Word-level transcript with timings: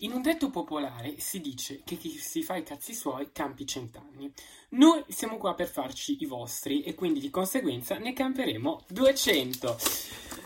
In 0.00 0.12
un 0.12 0.20
detto 0.20 0.50
popolare 0.50 1.14
si 1.20 1.40
dice 1.40 1.80
che 1.82 1.96
chi 1.96 2.10
si 2.18 2.42
fa 2.42 2.56
i 2.56 2.62
cazzi 2.62 2.92
suoi 2.92 3.30
campi 3.32 3.66
cent'anni. 3.66 4.30
Noi 4.70 5.02
siamo 5.08 5.38
qua 5.38 5.54
per 5.54 5.68
farci 5.68 6.18
i 6.20 6.26
vostri 6.26 6.82
e 6.82 6.94
quindi 6.94 7.18
di 7.18 7.30
conseguenza 7.30 7.96
ne 7.96 8.12
camperemo 8.12 8.84
200. 8.88 9.78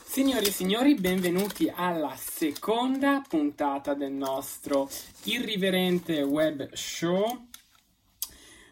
Signori 0.04 0.46
e 0.46 0.52
signori, 0.52 0.94
benvenuti 0.94 1.68
alla 1.68 2.14
seconda 2.16 3.24
puntata 3.28 3.94
del 3.94 4.12
nostro 4.12 4.88
irriverente 5.24 6.22
web 6.22 6.72
show. 6.72 7.46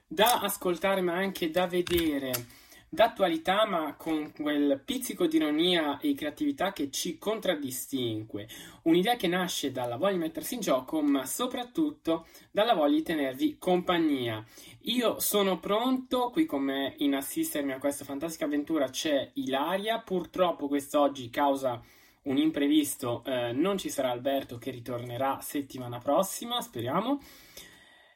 Da 0.06 0.40
ascoltare 0.40 1.00
ma 1.00 1.14
anche 1.14 1.50
da 1.50 1.66
vedere 1.66 2.56
d'attualità 2.88 3.66
ma 3.66 3.94
con 3.96 4.32
quel 4.32 4.80
pizzico 4.84 5.26
di 5.26 5.36
ironia 5.36 5.98
e 5.98 6.14
creatività 6.14 6.72
che 6.72 6.90
ci 6.90 7.18
contraddistingue. 7.18 8.48
Un'idea 8.82 9.16
che 9.16 9.28
nasce 9.28 9.72
dalla 9.72 9.96
voglia 9.96 10.12
di 10.12 10.18
mettersi 10.18 10.54
in 10.54 10.60
gioco, 10.60 11.02
ma 11.02 11.26
soprattutto 11.26 12.26
dalla 12.50 12.74
voglia 12.74 12.96
di 12.96 13.02
tenervi 13.02 13.56
compagnia. 13.58 14.44
Io 14.82 15.18
sono 15.20 15.58
pronto, 15.60 16.30
qui 16.30 16.46
con 16.46 16.62
me 16.62 16.94
in 16.98 17.14
assistermi 17.14 17.72
a 17.72 17.78
questa 17.78 18.04
fantastica 18.04 18.46
avventura 18.46 18.88
c'è 18.88 19.30
Ilaria, 19.34 19.98
purtroppo 19.98 20.68
quest'oggi 20.68 21.28
causa 21.30 21.82
un 22.28 22.36
imprevisto 22.36 23.22
eh, 23.24 23.52
non 23.52 23.78
ci 23.78 23.88
sarà 23.88 24.10
Alberto 24.10 24.58
che 24.58 24.70
ritornerà 24.70 25.38
settimana 25.40 25.98
prossima, 25.98 26.60
speriamo. 26.60 27.20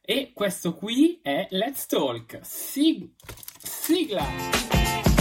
E 0.04 0.32
questo 0.34 0.74
qui 0.74 1.20
è 1.22 1.46
Let's 1.50 1.86
Talk. 1.86 2.40
Sig- 2.42 3.08
sigla! 3.62 5.11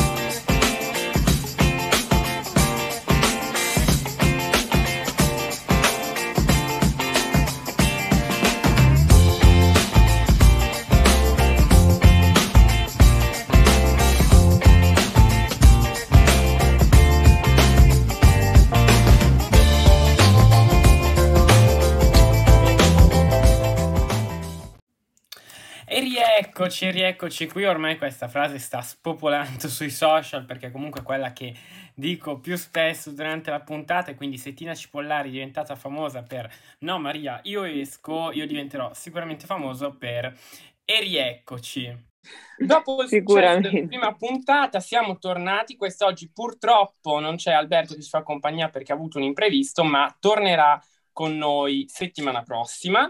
Rieccoci, 26.53 26.91
rieccoci 26.91 27.47
qui. 27.47 27.63
Ormai 27.63 27.97
questa 27.97 28.27
frase 28.27 28.59
sta 28.59 28.81
spopolando 28.81 29.69
sui 29.69 29.89
social 29.89 30.43
perché 30.43 30.69
comunque 30.69 30.99
è 30.99 31.03
quella 31.03 31.31
che 31.31 31.55
dico 31.93 32.39
più 32.39 32.57
spesso 32.57 33.11
durante 33.11 33.49
la 33.49 33.61
puntata. 33.61 34.11
E 34.11 34.15
quindi 34.15 34.37
se 34.37 34.53
Tina 34.53 34.75
Cipollari 34.75 35.29
è 35.29 35.31
diventata 35.31 35.75
famosa 35.77 36.23
per 36.23 36.53
No 36.79 36.99
Maria, 36.99 37.39
io 37.43 37.63
esco, 37.63 38.33
io 38.33 38.45
diventerò 38.45 38.93
sicuramente 38.93 39.45
famoso 39.45 39.95
per 39.95 40.37
E 40.83 40.99
rieccoci. 40.99 42.09
Dopo 42.57 43.05
della 43.05 43.87
prima 43.87 44.13
puntata 44.15 44.81
siamo 44.81 45.19
tornati. 45.19 45.77
Quest'oggi 45.77 46.29
purtroppo 46.33 47.19
non 47.19 47.37
c'è 47.37 47.53
Alberto 47.53 47.93
che 47.95 48.01
ci 48.01 48.09
fa 48.09 48.23
compagnia 48.23 48.67
perché 48.67 48.91
ha 48.91 48.95
avuto 48.95 49.17
un 49.19 49.23
imprevisto, 49.23 49.85
ma 49.85 50.13
tornerà 50.19 50.77
con 51.13 51.37
noi 51.37 51.85
settimana 51.87 52.43
prossima. 52.43 53.09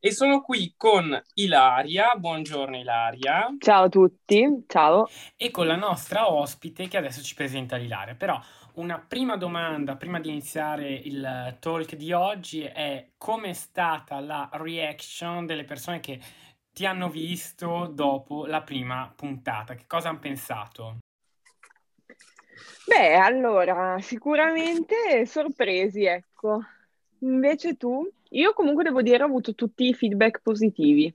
E 0.00 0.12
sono 0.12 0.42
qui 0.42 0.74
con 0.76 1.20
Ilaria. 1.34 2.14
Buongiorno 2.16 2.76
Ilaria. 2.76 3.52
Ciao 3.58 3.86
a 3.86 3.88
tutti, 3.88 4.62
ciao. 4.68 5.08
E 5.36 5.50
con 5.50 5.66
la 5.66 5.74
nostra 5.74 6.30
ospite 6.30 6.86
che 6.86 6.98
adesso 6.98 7.20
ci 7.20 7.34
presenta 7.34 7.74
l'Ilaria. 7.74 8.14
Però 8.14 8.40
una 8.74 9.00
prima 9.00 9.36
domanda 9.36 9.96
prima 9.96 10.20
di 10.20 10.28
iniziare 10.28 10.88
il 10.88 11.56
talk 11.58 11.96
di 11.96 12.12
oggi 12.12 12.62
è 12.62 13.08
come 13.18 13.48
è 13.48 13.52
stata 13.54 14.20
la 14.20 14.48
reaction 14.52 15.46
delle 15.46 15.64
persone 15.64 15.98
che 15.98 16.20
ti 16.72 16.86
hanno 16.86 17.10
visto 17.10 17.90
dopo 17.92 18.46
la 18.46 18.62
prima 18.62 19.12
puntata? 19.16 19.74
Che 19.74 19.86
cosa 19.88 20.10
hanno 20.10 20.20
pensato? 20.20 20.98
Beh, 22.86 23.16
allora, 23.16 23.98
sicuramente 23.98 25.26
sorpresi, 25.26 26.04
ecco. 26.04 26.60
Invece 27.22 27.76
tu? 27.76 28.08
Io 28.30 28.52
comunque 28.52 28.84
devo 28.84 29.02
dire 29.02 29.22
ho 29.22 29.26
avuto 29.26 29.54
tutti 29.54 29.88
i 29.88 29.94
feedback 29.94 30.40
positivi. 30.42 31.14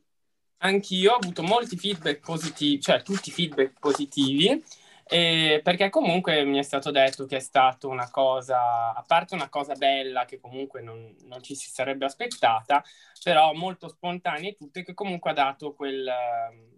Anch'io 0.57 1.11
ho 1.11 1.15
avuto 1.15 1.43
molti 1.43 1.77
feedback 1.77 2.19
positivi, 2.19 2.81
cioè 2.81 3.01
tutti 3.01 3.29
i 3.29 3.31
feedback 3.33 3.79
positivi, 3.79 4.63
eh, 5.05 5.59
perché 5.61 5.89
comunque 5.89 6.43
mi 6.45 6.57
è 6.57 6.63
stato 6.63 6.89
detto 6.89 7.25
che 7.25 7.37
è 7.37 7.41
stata 7.41 7.87
una 7.87 8.09
cosa, 8.09 8.93
a 8.93 9.03
parte 9.05 9.35
una 9.35 9.49
cosa 9.49 9.73
bella 9.73 10.23
che 10.25 10.39
comunque 10.39 10.81
non, 10.81 11.13
non 11.25 11.43
ci 11.43 11.53
si 11.55 11.69
sarebbe 11.69 12.05
aspettata, 12.05 12.83
però 13.21 13.53
molto 13.53 13.89
spontanea 13.89 14.49
e 14.49 14.55
tutte, 14.55 14.83
che 14.83 14.93
comunque 14.93 15.31
ha 15.31 15.33
dato 15.33 15.73
quel... 15.73 16.05
Uh, 16.07 16.71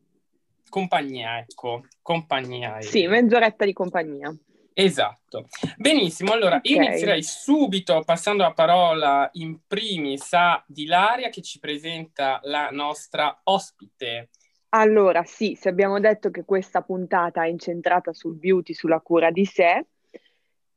compagnia, 0.76 1.38
ecco, 1.38 1.86
compagnia. 2.02 2.82
Sì, 2.82 3.08
mezz'oretta 3.08 3.64
di 3.64 3.72
compagnia. 3.72 4.36
Esatto. 4.78 5.48
Benissimo, 5.78 6.34
allora 6.34 6.58
okay. 6.58 6.74
inizierei 6.74 7.24
subito 7.24 8.02
passando 8.04 8.44
la 8.44 8.52
parola 8.52 9.30
in 9.34 9.60
primis 9.66 10.34
a 10.34 10.62
Dilaria 10.68 11.30
che 11.30 11.42
ci 11.42 11.60
presenta 11.60 12.42
la 12.44 12.68
nostra 12.72 13.40
ospite. 13.44 14.32
Allora, 14.70 15.24
sì, 15.24 15.56
se 15.58 15.70
abbiamo 15.70 16.02
detto 16.02 16.30
che 16.30 16.44
questa 16.44 16.82
puntata 16.82 17.46
è 17.46 17.48
incentrata 17.48 18.12
sul 18.12 18.36
beauty, 18.36 18.74
sulla 18.74 19.00
cura 19.00 19.32
di 19.32 19.46
sé, 19.46 19.86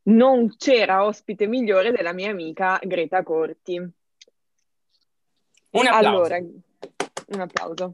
non 0.03 0.57
c'era 0.57 1.05
ospite 1.05 1.49
migliore 1.49 1.91
della 1.91 2.13
mia 2.13 2.31
amica 2.31 2.79
Greta 2.81 3.25
Corti. 3.25 3.79
Un 5.71 5.87
applauso. 5.87 6.07
Allora, 6.07 6.37
un 6.37 7.41
applauso. 7.41 7.93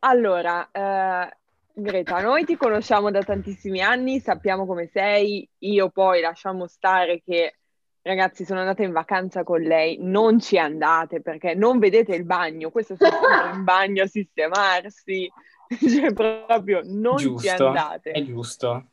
Allora, 0.00 0.68
eh, 0.72 1.37
Greta, 1.80 2.20
noi 2.20 2.44
ti 2.44 2.56
conosciamo 2.56 3.08
da 3.12 3.22
tantissimi 3.22 3.80
anni, 3.80 4.18
sappiamo 4.18 4.66
come 4.66 4.88
sei, 4.88 5.48
io 5.58 5.90
poi 5.90 6.20
lasciamo 6.20 6.66
stare 6.66 7.22
che 7.22 7.58
ragazzi 8.02 8.44
sono 8.44 8.58
andata 8.58 8.82
in 8.82 8.90
vacanza 8.90 9.44
con 9.44 9.60
lei, 9.60 9.96
non 10.00 10.40
ci 10.40 10.58
andate 10.58 11.20
perché 11.20 11.54
non 11.54 11.78
vedete 11.78 12.16
il 12.16 12.24
bagno, 12.24 12.70
questo 12.70 12.94
è 12.94 12.96
sempre 12.96 13.54
in 13.54 13.62
bagno 13.62 14.02
a 14.02 14.06
sistemarsi, 14.08 15.30
cioè 15.88 16.12
proprio 16.12 16.80
non 16.82 17.14
giusto, 17.14 17.46
ci 17.46 17.62
andate. 17.62 18.10
È 18.10 18.22
giusto. 18.24 18.88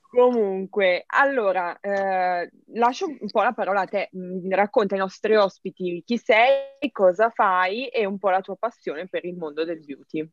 Comunque, 0.00 1.02
allora, 1.06 1.80
eh, 1.80 2.48
lascio 2.74 3.06
un 3.06 3.28
po' 3.28 3.42
la 3.42 3.52
parola 3.52 3.80
a 3.80 3.86
te, 3.86 4.08
mm, 4.16 4.52
racconta 4.52 4.94
ai 4.94 5.00
nostri 5.00 5.34
ospiti 5.34 6.00
chi 6.06 6.16
sei, 6.16 6.90
cosa 6.92 7.30
fai 7.30 7.88
e 7.88 8.06
un 8.06 8.18
po' 8.18 8.30
la 8.30 8.40
tua 8.40 8.54
passione 8.54 9.08
per 9.08 9.24
il 9.24 9.34
mondo 9.34 9.64
del 9.64 9.80
beauty. 9.84 10.30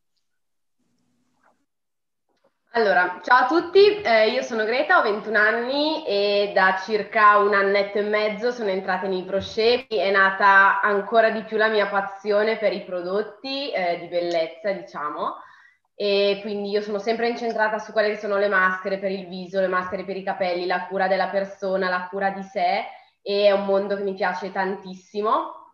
Allora, 2.78 3.18
ciao 3.24 3.42
a 3.42 3.46
tutti, 3.48 4.02
eh, 4.02 4.28
io 4.28 4.40
sono 4.42 4.62
Greta, 4.62 5.00
ho 5.00 5.02
21 5.02 5.36
anni 5.36 6.06
e 6.06 6.52
da 6.54 6.80
circa 6.80 7.38
un 7.38 7.52
annetto 7.52 7.98
e 7.98 8.02
mezzo 8.02 8.52
sono 8.52 8.68
entrata 8.68 9.08
nei 9.08 9.26
crochet, 9.26 9.92
è 9.92 10.12
nata 10.12 10.80
ancora 10.80 11.30
di 11.30 11.42
più 11.42 11.56
la 11.56 11.66
mia 11.66 11.88
passione 11.88 12.56
per 12.56 12.72
i 12.72 12.84
prodotti 12.84 13.72
eh, 13.72 13.98
di 13.98 14.06
bellezza, 14.06 14.70
diciamo, 14.70 15.38
e 15.96 16.38
quindi 16.40 16.70
io 16.70 16.80
sono 16.80 17.00
sempre 17.00 17.26
incentrata 17.26 17.80
su 17.80 17.90
quelle 17.90 18.10
che 18.10 18.18
sono 18.18 18.36
le 18.36 18.46
maschere 18.46 18.98
per 18.98 19.10
il 19.10 19.26
viso, 19.26 19.58
le 19.58 19.66
maschere 19.66 20.04
per 20.04 20.16
i 20.16 20.22
capelli, 20.22 20.64
la 20.64 20.86
cura 20.86 21.08
della 21.08 21.30
persona, 21.30 21.88
la 21.88 22.06
cura 22.08 22.30
di 22.30 22.44
sé. 22.44 22.84
E 23.20 23.46
è 23.46 23.50
un 23.50 23.64
mondo 23.64 23.96
che 23.96 24.04
mi 24.04 24.14
piace 24.14 24.52
tantissimo 24.52 25.67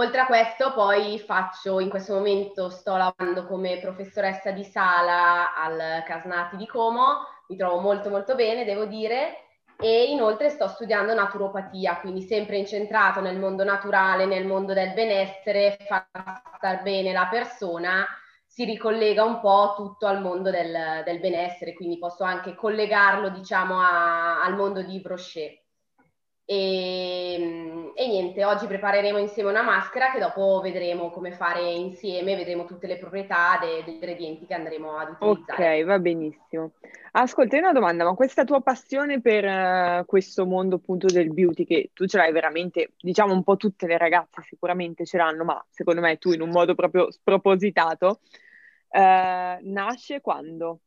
Oltre 0.00 0.20
a 0.22 0.24
questo, 0.24 0.72
poi 0.72 1.18
faccio, 1.18 1.78
in 1.78 1.90
questo 1.90 2.14
momento 2.14 2.70
sto 2.70 2.96
lavorando 2.96 3.46
come 3.46 3.78
professoressa 3.80 4.50
di 4.50 4.64
sala 4.64 5.54
al 5.54 6.02
Casnati 6.04 6.56
di 6.56 6.66
Como, 6.66 7.18
mi 7.48 7.56
trovo 7.56 7.80
molto 7.80 8.08
molto 8.08 8.34
bene, 8.34 8.64
devo 8.64 8.86
dire, 8.86 9.44
e 9.78 10.04
inoltre 10.04 10.48
sto 10.48 10.68
studiando 10.68 11.12
naturopatia, 11.12 12.00
quindi 12.00 12.22
sempre 12.22 12.56
incentrato 12.56 13.20
nel 13.20 13.38
mondo 13.38 13.62
naturale, 13.62 14.24
nel 14.24 14.46
mondo 14.46 14.72
del 14.72 14.94
benessere, 14.94 15.76
far 15.86 16.08
star 16.56 16.80
bene 16.80 17.12
la 17.12 17.28
persona, 17.30 18.06
si 18.46 18.64
ricollega 18.64 19.22
un 19.22 19.38
po' 19.38 19.74
tutto 19.76 20.06
al 20.06 20.22
mondo 20.22 20.50
del, 20.50 21.02
del 21.04 21.20
benessere, 21.20 21.74
quindi 21.74 21.98
posso 21.98 22.24
anche 22.24 22.54
collegarlo, 22.54 23.28
diciamo, 23.28 23.78
a, 23.78 24.42
al 24.42 24.56
mondo 24.56 24.80
di 24.80 24.98
Brochet. 25.00 25.60
E, 26.50 27.34
ehm, 27.34 27.92
e, 27.94 28.08
niente, 28.08 28.44
oggi 28.44 28.66
prepareremo 28.66 29.18
insieme 29.18 29.50
una 29.50 29.62
maschera 29.62 30.10
che 30.10 30.18
dopo 30.18 30.60
vedremo 30.60 31.10
come 31.10 31.30
fare 31.30 31.62
insieme, 31.70 32.34
vedremo 32.34 32.64
tutte 32.64 32.88
le 32.88 32.98
proprietà 32.98 33.56
dei, 33.60 33.84
degli 33.84 33.94
ingredienti 33.94 34.46
che 34.46 34.54
andremo 34.54 34.96
ad 34.96 35.10
utilizzare. 35.10 35.80
Ok, 35.80 35.84
va 35.86 35.98
benissimo. 36.00 36.72
Ascolta, 37.12 37.56
una 37.56 37.70
domanda, 37.70 38.02
ma 38.02 38.14
questa 38.14 38.42
tua 38.42 38.60
passione 38.62 39.20
per 39.20 39.44
uh, 39.44 40.04
questo 40.06 40.44
mondo 40.44 40.76
appunto 40.76 41.06
del 41.06 41.32
beauty, 41.32 41.64
che 41.64 41.90
tu 41.92 42.06
ce 42.06 42.16
l'hai 42.16 42.32
veramente, 42.32 42.94
diciamo 43.00 43.32
un 43.32 43.44
po' 43.44 43.56
tutte 43.56 43.86
le 43.86 43.96
ragazze 43.96 44.42
sicuramente 44.42 45.06
ce 45.06 45.18
l'hanno, 45.18 45.44
ma 45.44 45.64
secondo 45.70 46.00
me 46.00 46.16
tu 46.16 46.32
in 46.32 46.40
un 46.40 46.50
modo 46.50 46.74
proprio 46.74 47.12
spropositato, 47.12 48.18
uh, 48.88 48.98
nasce 49.60 50.20
quando? 50.20 50.80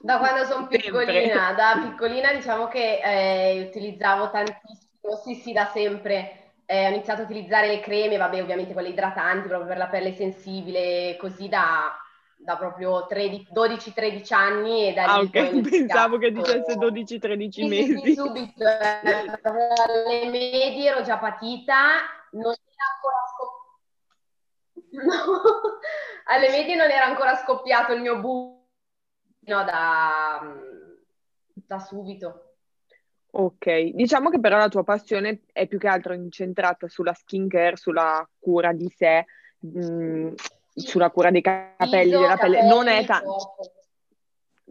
Da 0.00 0.18
quando 0.18 0.44
sono 0.44 0.66
piccolina, 0.66 1.52
da 1.52 1.78
piccolina 1.82 2.32
diciamo 2.32 2.66
che 2.68 3.00
eh, 3.02 3.66
utilizzavo 3.68 4.30
tantissimo, 4.30 5.16
sì 5.22 5.34
sì, 5.34 5.52
da 5.52 5.66
sempre. 5.66 6.52
Eh, 6.64 6.86
ho 6.86 6.88
iniziato 6.88 7.20
a 7.20 7.24
utilizzare 7.24 7.66
le 7.66 7.80
creme, 7.80 8.16
vabbè 8.16 8.40
ovviamente 8.40 8.72
quelle 8.72 8.88
idratanti 8.88 9.48
proprio 9.48 9.68
per 9.68 9.76
la 9.76 9.88
pelle 9.88 10.14
sensibile, 10.14 11.16
così 11.18 11.48
da, 11.48 11.94
da 12.36 12.56
proprio 12.56 13.06
12-13 13.10 14.34
anni 14.34 14.88
e 14.88 14.92
da 14.94 15.04
ah, 15.04 15.18
ok, 15.18 15.68
pensavo 15.68 16.16
che 16.16 16.32
dicesse 16.32 16.74
12-13 16.76 17.68
mesi. 17.68 18.00
Sì, 18.02 18.14
subito, 18.14 18.64
eh, 18.64 19.40
alle 19.42 20.30
medie 20.30 20.88
ero 20.88 21.02
già 21.02 21.18
patita, 21.18 21.76
non 22.30 22.54
era 22.54 22.86
ancora 22.94 23.16
scoppiato. 23.34 23.60
No, 24.92 25.40
alle 26.26 26.50
medie 26.50 26.74
non 26.74 26.90
era 26.90 27.06
ancora 27.06 27.34
scoppiato 27.36 27.94
il 27.94 28.02
mio 28.02 28.18
buco 28.18 28.61
No, 29.44 29.64
da, 29.64 30.54
da 31.54 31.78
subito. 31.78 32.54
Ok, 33.34 33.92
diciamo 33.94 34.28
che 34.28 34.38
però 34.38 34.58
la 34.58 34.68
tua 34.68 34.84
passione 34.84 35.40
è 35.52 35.66
più 35.66 35.78
che 35.78 35.88
altro 35.88 36.12
incentrata 36.12 36.86
sulla 36.88 37.14
skincare, 37.14 37.76
sulla 37.76 38.28
cura 38.38 38.72
di 38.72 38.92
sé, 38.94 39.24
mh, 39.58 39.80
mm, 39.80 40.32
sulla 40.74 41.10
cura 41.10 41.30
dei 41.30 41.40
capelli, 41.40 42.04
Viso, 42.04 42.20
della 42.20 42.36
pelle. 42.36 42.62
Non 42.62 42.88
è 42.88 43.04
tanto. 43.06 43.54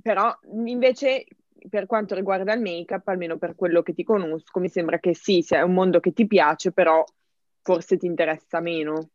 Però 0.02 0.38
invece 0.54 1.26
per 1.70 1.86
quanto 1.86 2.16
riguarda 2.16 2.54
il 2.54 2.62
make-up, 2.62 3.08
almeno 3.08 3.38
per 3.38 3.56
quello 3.56 3.82
che 3.82 3.94
ti 3.94 4.04
conosco, 4.04 4.60
mi 4.60 4.70
sembra 4.70 5.00
che 5.00 5.16
sì, 5.16 5.42
sia 5.42 5.66
un 5.66 5.74
mondo 5.74 6.00
che 6.00 6.14
ti 6.14 6.28
piace, 6.28 6.72
però 6.72 7.04
forse 7.62 7.98
ti 7.98 8.06
interessa 8.06 8.60
meno. 8.60 9.10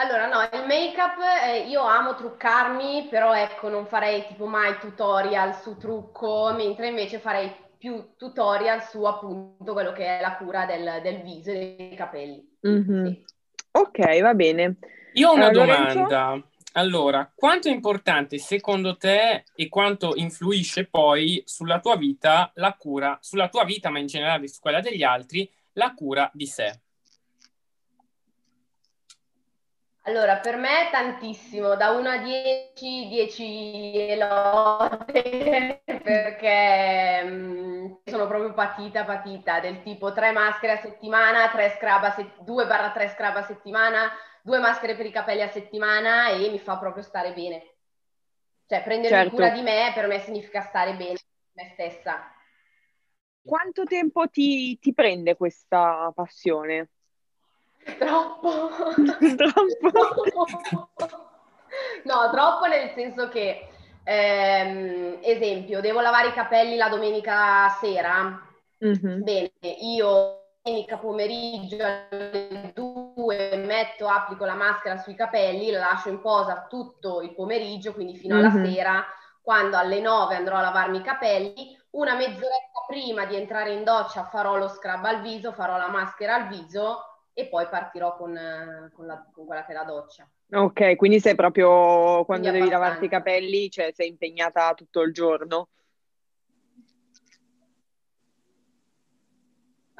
Allora, 0.00 0.28
no, 0.28 0.40
il 0.56 0.64
make-up 0.64 1.18
eh, 1.44 1.66
io 1.68 1.82
amo 1.82 2.14
truccarmi, 2.14 3.08
però 3.10 3.34
ecco, 3.34 3.68
non 3.68 3.84
farei 3.86 4.24
tipo 4.28 4.46
mai 4.46 4.78
tutorial 4.78 5.56
su 5.56 5.76
trucco, 5.76 6.52
mentre 6.54 6.86
invece 6.86 7.18
farei 7.18 7.52
più 7.76 8.10
tutorial 8.16 8.80
su 8.84 9.02
appunto 9.02 9.72
quello 9.72 9.90
che 9.92 10.18
è 10.18 10.20
la 10.20 10.36
cura 10.36 10.66
del, 10.66 11.00
del 11.02 11.20
viso 11.22 11.50
e 11.50 11.74
dei 11.76 11.96
capelli. 11.96 12.58
Mm-hmm. 12.66 13.06
Sì. 13.06 13.24
Ok, 13.72 14.20
va 14.20 14.34
bene. 14.34 14.76
Io 15.14 15.30
ho 15.30 15.34
una 15.34 15.48
allora, 15.48 15.76
domanda. 15.76 16.20
Lorenzo? 16.26 16.48
Allora, 16.74 17.32
quanto 17.34 17.66
è 17.66 17.72
importante 17.72 18.38
secondo 18.38 18.96
te 18.96 19.46
e 19.56 19.68
quanto 19.68 20.12
influisce 20.14 20.86
poi 20.86 21.42
sulla 21.44 21.80
tua 21.80 21.96
vita 21.96 22.52
la 22.54 22.72
cura, 22.78 23.18
sulla 23.20 23.48
tua 23.48 23.64
vita, 23.64 23.90
ma 23.90 23.98
in 23.98 24.06
generale 24.06 24.46
su 24.46 24.60
quella 24.60 24.80
degli 24.80 25.02
altri, 25.02 25.50
la 25.72 25.92
cura 25.92 26.30
di 26.32 26.46
sé? 26.46 26.82
Allora, 30.08 30.38
per 30.38 30.56
me 30.56 30.88
tantissimo, 30.90 31.76
da 31.76 31.90
1 31.90 32.08
a 32.08 32.16
10, 32.16 33.08
10 33.08 34.16
lode, 34.16 35.82
perché 35.84 37.22
mh, 37.24 37.30
mm, 37.30 37.94
sono 38.06 38.26
proprio 38.26 38.54
patita, 38.54 39.04
patita, 39.04 39.60
del 39.60 39.82
tipo 39.82 40.14
3 40.14 40.32
maschere 40.32 40.72
a 40.72 40.80
settimana, 40.80 41.50
3 41.50 41.76
scrub 41.76 42.04
a 42.04 42.10
se- 42.12 42.32
2 42.40 42.66
barra 42.66 42.90
3 42.90 43.08
scrub 43.10 43.36
a 43.36 43.42
settimana, 43.42 44.10
2 44.40 44.58
maschere 44.60 44.96
per 44.96 45.04
i 45.04 45.10
capelli 45.10 45.42
a 45.42 45.50
settimana 45.50 46.30
e 46.30 46.48
mi 46.48 46.58
fa 46.58 46.78
proprio 46.78 47.02
stare 47.02 47.34
bene. 47.34 47.74
Cioè, 48.66 48.82
prendermi 48.82 49.18
certo. 49.18 49.34
cura 49.34 49.50
di 49.50 49.60
me 49.60 49.92
per 49.94 50.06
me 50.06 50.20
significa 50.20 50.62
stare 50.62 50.94
bene 50.94 51.18
me 51.52 51.68
stessa. 51.74 52.32
Quanto 53.42 53.84
tempo 53.84 54.26
ti, 54.28 54.78
ti 54.78 54.94
prende 54.94 55.36
questa 55.36 56.10
passione? 56.14 56.88
Troppo. 57.98 58.70
troppo. 59.36 60.22
no, 62.04 62.30
troppo 62.30 62.66
nel 62.66 62.90
senso 62.94 63.28
che, 63.28 63.68
ehm, 64.04 65.18
esempio, 65.22 65.80
devo 65.80 66.00
lavare 66.00 66.28
i 66.28 66.32
capelli 66.32 66.76
la 66.76 66.88
domenica 66.88 67.68
sera. 67.80 68.40
Mm-hmm. 68.84 69.22
Bene, 69.22 69.50
io 69.80 70.38
domenica 70.68 70.98
pomeriggio 70.98 71.82
alle 71.82 72.72
2 72.74 73.56
metto, 73.64 74.06
applico 74.06 74.44
la 74.44 74.54
maschera 74.54 74.98
sui 74.98 75.14
capelli, 75.14 75.70
la 75.70 75.78
lascio 75.78 76.10
in 76.10 76.20
posa 76.20 76.66
tutto 76.68 77.22
il 77.22 77.34
pomeriggio, 77.34 77.92
quindi 77.94 78.16
fino 78.16 78.36
alla 78.36 78.50
mm-hmm. 78.50 78.72
sera. 78.72 79.04
Quando 79.40 79.78
alle 79.78 80.00
9 80.00 80.34
andrò 80.36 80.56
a 80.56 80.60
lavarmi 80.60 80.98
i 80.98 81.02
capelli, 81.02 81.76
una 81.90 82.14
mezz'oretta 82.14 82.84
prima 82.86 83.24
di 83.24 83.34
entrare 83.34 83.72
in 83.72 83.82
doccia 83.82 84.24
farò 84.24 84.58
lo 84.58 84.68
scrub 84.68 85.02
al 85.04 85.22
viso, 85.22 85.52
farò 85.52 85.78
la 85.78 85.88
maschera 85.88 86.34
al 86.34 86.48
viso 86.48 87.17
e 87.38 87.46
poi 87.46 87.68
partirò 87.68 88.16
con, 88.16 88.36
con, 88.92 89.06
la, 89.06 89.24
con 89.30 89.46
quella 89.46 89.64
che 89.64 89.70
è 89.70 89.74
la 89.74 89.84
doccia. 89.84 90.28
Ok, 90.50 90.96
quindi 90.96 91.20
sei 91.20 91.36
proprio 91.36 92.24
quando 92.24 92.48
quindi 92.48 92.58
devi 92.58 92.68
lavarti 92.68 93.04
i 93.04 93.08
capelli, 93.08 93.70
cioè 93.70 93.92
sei 93.94 94.08
impegnata 94.08 94.74
tutto 94.74 95.02
il 95.02 95.12
giorno? 95.12 95.68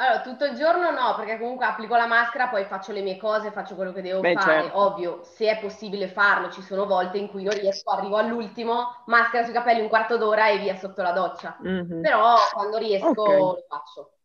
Allora, 0.01 0.21
tutto 0.23 0.47
il 0.47 0.57
giorno 0.57 0.91
no, 0.91 1.15
perché 1.17 1.39
comunque 1.39 1.67
applico 1.67 1.95
la 1.95 2.07
maschera, 2.07 2.49
poi 2.49 2.65
faccio 2.65 2.91
le 2.91 3.03
mie 3.03 3.17
cose, 3.19 3.53
faccio 3.53 3.77
quello 3.77 3.93
che 3.93 4.03
devo 4.03 4.19
Beh, 4.19 4.35
fare. 4.35 4.63
Certo. 4.63 4.79
Ovvio, 4.79 5.21
se 5.23 5.49
è 5.49 5.61
possibile 5.61 6.09
farlo, 6.09 6.51
ci 6.51 6.63
sono 6.63 6.87
volte 6.87 7.19
in 7.19 7.29
cui 7.29 7.45
non 7.45 7.55
riesco, 7.55 7.91
arrivo 7.91 8.17
all'ultimo, 8.17 9.03
maschera 9.07 9.45
sui 9.45 9.53
capelli 9.53 9.81
un 9.81 9.89
quarto 9.89 10.17
d'ora 10.17 10.49
e 10.49 10.59
via 10.59 10.75
sotto 10.75 11.03
la 11.03 11.13
doccia. 11.13 11.57
Mm-hmm. 11.65 12.03
Però 12.03 12.35
quando 12.53 12.79
riesco 12.79 13.11
okay. 13.11 13.39
lo 13.39 13.65
faccio. 13.69 14.18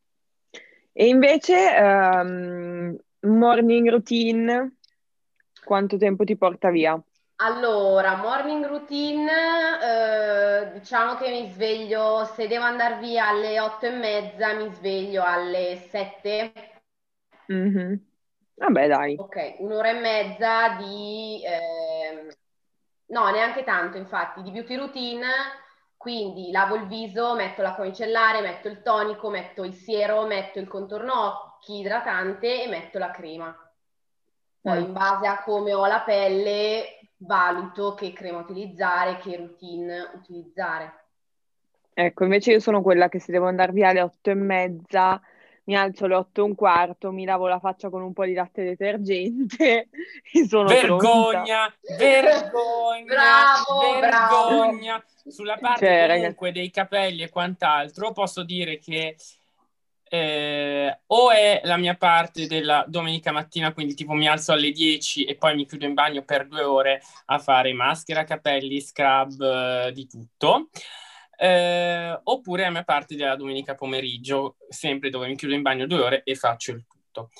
E 0.95 1.07
invece 1.07 1.55
um, 1.75 2.95
morning 3.21 3.89
routine, 3.89 4.75
quanto 5.63 5.97
tempo 5.97 6.23
ti 6.23 6.37
porta 6.37 6.69
via? 6.69 7.01
Allora, 7.37 8.15
morning 8.17 8.63
routine, 8.67 9.31
eh, 9.81 10.71
diciamo 10.73 11.15
che 11.15 11.31
mi 11.31 11.49
sveglio, 11.49 12.25
se 12.25 12.47
devo 12.47 12.65
andare 12.65 12.99
via 12.99 13.29
alle 13.29 13.59
otto 13.59 13.87
e 13.87 13.89
mezza, 13.89 14.53
mi 14.53 14.69
sveglio 14.71 15.23
alle 15.23 15.83
sette. 15.89 16.53
Mm-hmm. 17.51 17.93
Vabbè, 18.53 18.87
dai. 18.87 19.15
Ok, 19.17 19.55
un'ora 19.57 19.89
e 19.89 19.99
mezza 19.99 20.75
di... 20.77 21.41
Eh, 21.43 22.37
no, 23.07 23.31
neanche 23.31 23.63
tanto, 23.63 23.97
infatti, 23.97 24.43
di 24.43 24.51
beauty 24.51 24.75
routine 24.75 25.27
quindi 26.03 26.51
lavo 26.51 26.75
il 26.75 26.85
viso, 26.85 27.33
metto 27.33 27.61
l'acqua 27.61 27.85
micellare, 27.85 28.41
metto 28.41 28.67
il 28.67 28.81
tonico, 28.81 29.29
metto 29.29 29.63
il 29.63 29.73
siero, 29.73 30.25
metto 30.25 30.59
il 30.59 30.67
contorno 30.67 31.13
occhi 31.13 31.79
idratante 31.79 32.61
e 32.61 32.67
metto 32.67 32.99
la 32.99 33.09
crema. 33.09 33.57
Poi 34.59 34.79
mm. 34.79 34.83
in 34.83 34.91
base 34.91 35.27
a 35.27 35.41
come 35.41 35.73
ho 35.73 35.85
la 35.85 36.01
pelle 36.01 36.99
valuto 37.19 37.93
che 37.93 38.11
crema 38.11 38.39
utilizzare, 38.39 39.17
che 39.17 39.37
routine 39.37 40.11
utilizzare. 40.13 41.05
Ecco, 41.93 42.23
invece 42.23 42.51
io 42.51 42.59
sono 42.59 42.81
quella 42.81 43.07
che 43.07 43.19
se 43.19 43.31
devo 43.31 43.47
andare 43.47 43.71
via 43.71 43.87
alle 43.87 44.01
otto 44.01 44.29
e 44.29 44.33
mezza 44.33 45.21
mi 45.65 45.75
alzo 45.75 46.05
alle 46.05 46.15
otto 46.15 46.41
e 46.41 46.43
un 46.43 46.55
quarto, 46.55 47.11
mi 47.11 47.25
lavo 47.25 47.47
la 47.47 47.59
faccia 47.59 47.89
con 47.89 48.01
un 48.01 48.13
po' 48.13 48.25
di 48.25 48.33
latte 48.33 48.63
detergente 48.63 49.89
e 50.31 50.47
sono 50.47 50.67
vergogna, 50.67 51.73
pronta. 51.85 52.03
vergogna, 52.03 53.05
bravo, 53.05 53.99
vergogna. 53.99 54.97
Bravo. 54.97 55.11
Sulla 55.25 55.57
parte 55.57 55.85
cioè, 55.85 56.07
comunque 56.07 56.47
ragazzi... 56.47 56.51
dei 56.51 56.69
capelli 56.69 57.21
e 57.23 57.29
quant'altro 57.29 58.11
posso 58.11 58.43
dire 58.43 58.77
che 58.77 59.15
eh, 60.09 60.99
o 61.07 61.31
è 61.31 61.61
la 61.63 61.77
mia 61.77 61.95
parte 61.95 62.45
della 62.45 62.83
domenica 62.87 63.31
mattina, 63.31 63.73
quindi 63.73 63.95
tipo 63.95 64.13
mi 64.13 64.27
alzo 64.27 64.51
alle 64.51 64.71
10 64.71 65.23
e 65.23 65.35
poi 65.35 65.55
mi 65.55 65.65
chiudo 65.65 65.85
in 65.85 65.93
bagno 65.93 66.23
per 66.23 66.45
due 66.47 66.61
ore 66.61 67.01
a 67.27 67.39
fare 67.39 67.73
maschera, 67.73 68.23
capelli, 68.23 68.79
scrub, 68.79 69.41
eh, 69.41 69.91
di 69.93 70.05
tutto 70.05 70.69
eh, 71.43 72.21
oppure 72.23 72.63
a 72.63 72.71
mia 72.71 72.85
parte 72.85 73.17
della 73.17 73.35
domenica 73.35 73.75
pomeriggio, 73.75 74.55
sempre 74.69 75.09
dove 75.09 75.27
mi 75.27 75.35
chiudo 75.35 75.53
in 75.53 75.61
bagno 75.61 75.85
due 75.85 75.99
ore 75.99 76.23
e 76.23 76.35
faccio 76.35 76.71
il 76.71 76.85
tutto. 76.87 77.31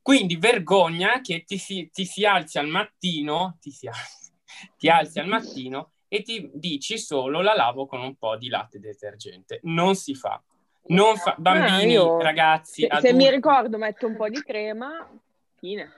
Quindi 0.00 0.36
vergogna 0.36 1.20
che 1.20 1.42
ti 1.42 1.58
si, 1.58 1.90
ti 1.92 2.04
si 2.04 2.24
alzi 2.24 2.58
al 2.58 2.68
mattino, 2.68 3.58
ti, 3.60 3.72
si 3.72 3.88
ti 4.78 4.88
alzi 4.88 5.18
al 5.18 5.26
mattino 5.26 5.94
e 6.06 6.22
ti 6.22 6.52
dici 6.54 6.98
solo 6.98 7.40
la 7.40 7.54
lavo 7.54 7.86
con 7.86 8.00
un 8.00 8.14
po' 8.14 8.36
di 8.36 8.48
latte 8.48 8.78
detergente. 8.78 9.58
Non 9.64 9.96
si 9.96 10.14
fa. 10.14 10.40
Non 10.84 11.16
fa, 11.16 11.34
bambini, 11.36 11.94
io, 11.94 12.20
ragazzi. 12.20 12.86
Se, 12.88 13.00
se, 13.00 13.12
mi 13.12 13.28
ricordo, 13.28 13.76
metto 13.76 14.06
un 14.06 14.14
po' 14.14 14.28
di 14.28 14.40
crema, 14.40 15.08
fine. 15.56 15.92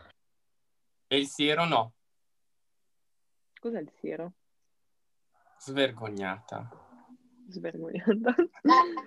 E 1.07 1.19
il 1.19 1.27
siero 1.27 1.67
no. 1.67 1.93
Cos'è 3.61 3.81
il 3.81 3.91
siero? 4.01 4.33
Svergognata 5.59 6.84
svergognata. 7.49 8.35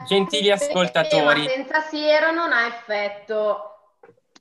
Gentili 0.08 0.52
ascoltatori. 0.52 1.44
ma 1.44 1.50
senza 1.50 1.82
siero 1.82 2.32
non 2.32 2.52
ha 2.52 2.68
effetto. 2.68 3.58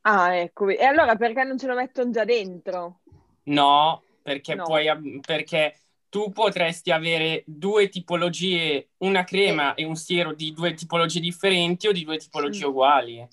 Ah, 0.02 0.36
ecco. 0.36 0.68
E 0.68 0.84
allora 0.84 1.16
perché 1.16 1.42
non 1.44 1.58
ce 1.58 1.66
lo 1.66 1.74
mettono 1.74 2.10
già 2.10 2.24
dentro? 2.24 3.00
No, 3.44 4.02
perché 4.22 4.54
no. 4.54 4.64
puoi 4.64 4.86
perché 5.20 5.76
tu 6.08 6.30
potresti 6.30 6.92
avere 6.92 7.42
due 7.46 7.88
tipologie, 7.88 8.90
una 8.98 9.24
crema 9.24 9.74
sì. 9.76 9.82
e 9.82 9.84
un 9.84 9.96
siero 9.96 10.32
di 10.32 10.52
due 10.52 10.74
tipologie 10.74 11.20
differenti 11.20 11.88
o 11.88 11.92
di 11.92 12.04
due 12.04 12.18
tipologie 12.18 12.64
mm. 12.64 12.68
uguali. 12.68 13.28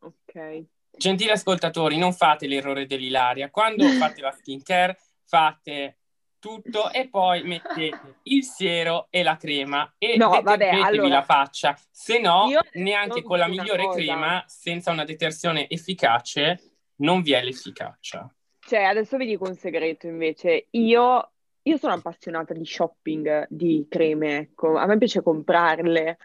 Ok. 0.00 0.64
Gentili 0.96 1.30
ascoltatori, 1.30 1.98
non 1.98 2.12
fate 2.12 2.46
l'errore 2.46 2.86
dell'Ilaria. 2.86 3.50
Quando 3.50 3.84
fate 4.00 4.22
la 4.22 4.32
skincare, 4.32 4.98
fate 5.24 5.98
tutto 6.46 6.90
e 6.92 7.08
poi 7.08 7.42
mettete 7.42 8.18
il 8.24 8.44
siero 8.44 9.08
e 9.10 9.22
la 9.22 9.36
crema 9.36 9.94
e 9.98 10.16
No, 10.16 10.40
vabbè, 10.42 10.68
allora, 10.68 11.08
la 11.08 11.22
faccia, 11.22 11.76
se 11.90 12.18
no 12.18 12.46
neanche 12.74 13.22
con 13.22 13.38
la 13.38 13.48
migliore 13.48 13.84
cosa. 13.84 13.98
crema, 13.98 14.44
senza 14.46 14.90
una 14.90 15.04
detersione 15.04 15.68
efficace, 15.68 16.76
non 16.96 17.22
vi 17.22 17.32
è 17.32 17.42
l'efficacia. 17.42 18.30
Cioè, 18.58 18.82
adesso 18.82 19.16
vi 19.16 19.26
dico 19.26 19.48
un 19.48 19.54
segreto 19.54 20.06
invece. 20.06 20.66
Io, 20.70 21.32
io 21.62 21.76
sono 21.76 21.92
appassionata 21.94 22.52
di 22.52 22.64
shopping 22.64 23.46
di 23.48 23.86
creme, 23.88 24.38
ecco. 24.38 24.76
A 24.76 24.86
me 24.86 24.98
piace 24.98 25.22
comprarle. 25.22 26.18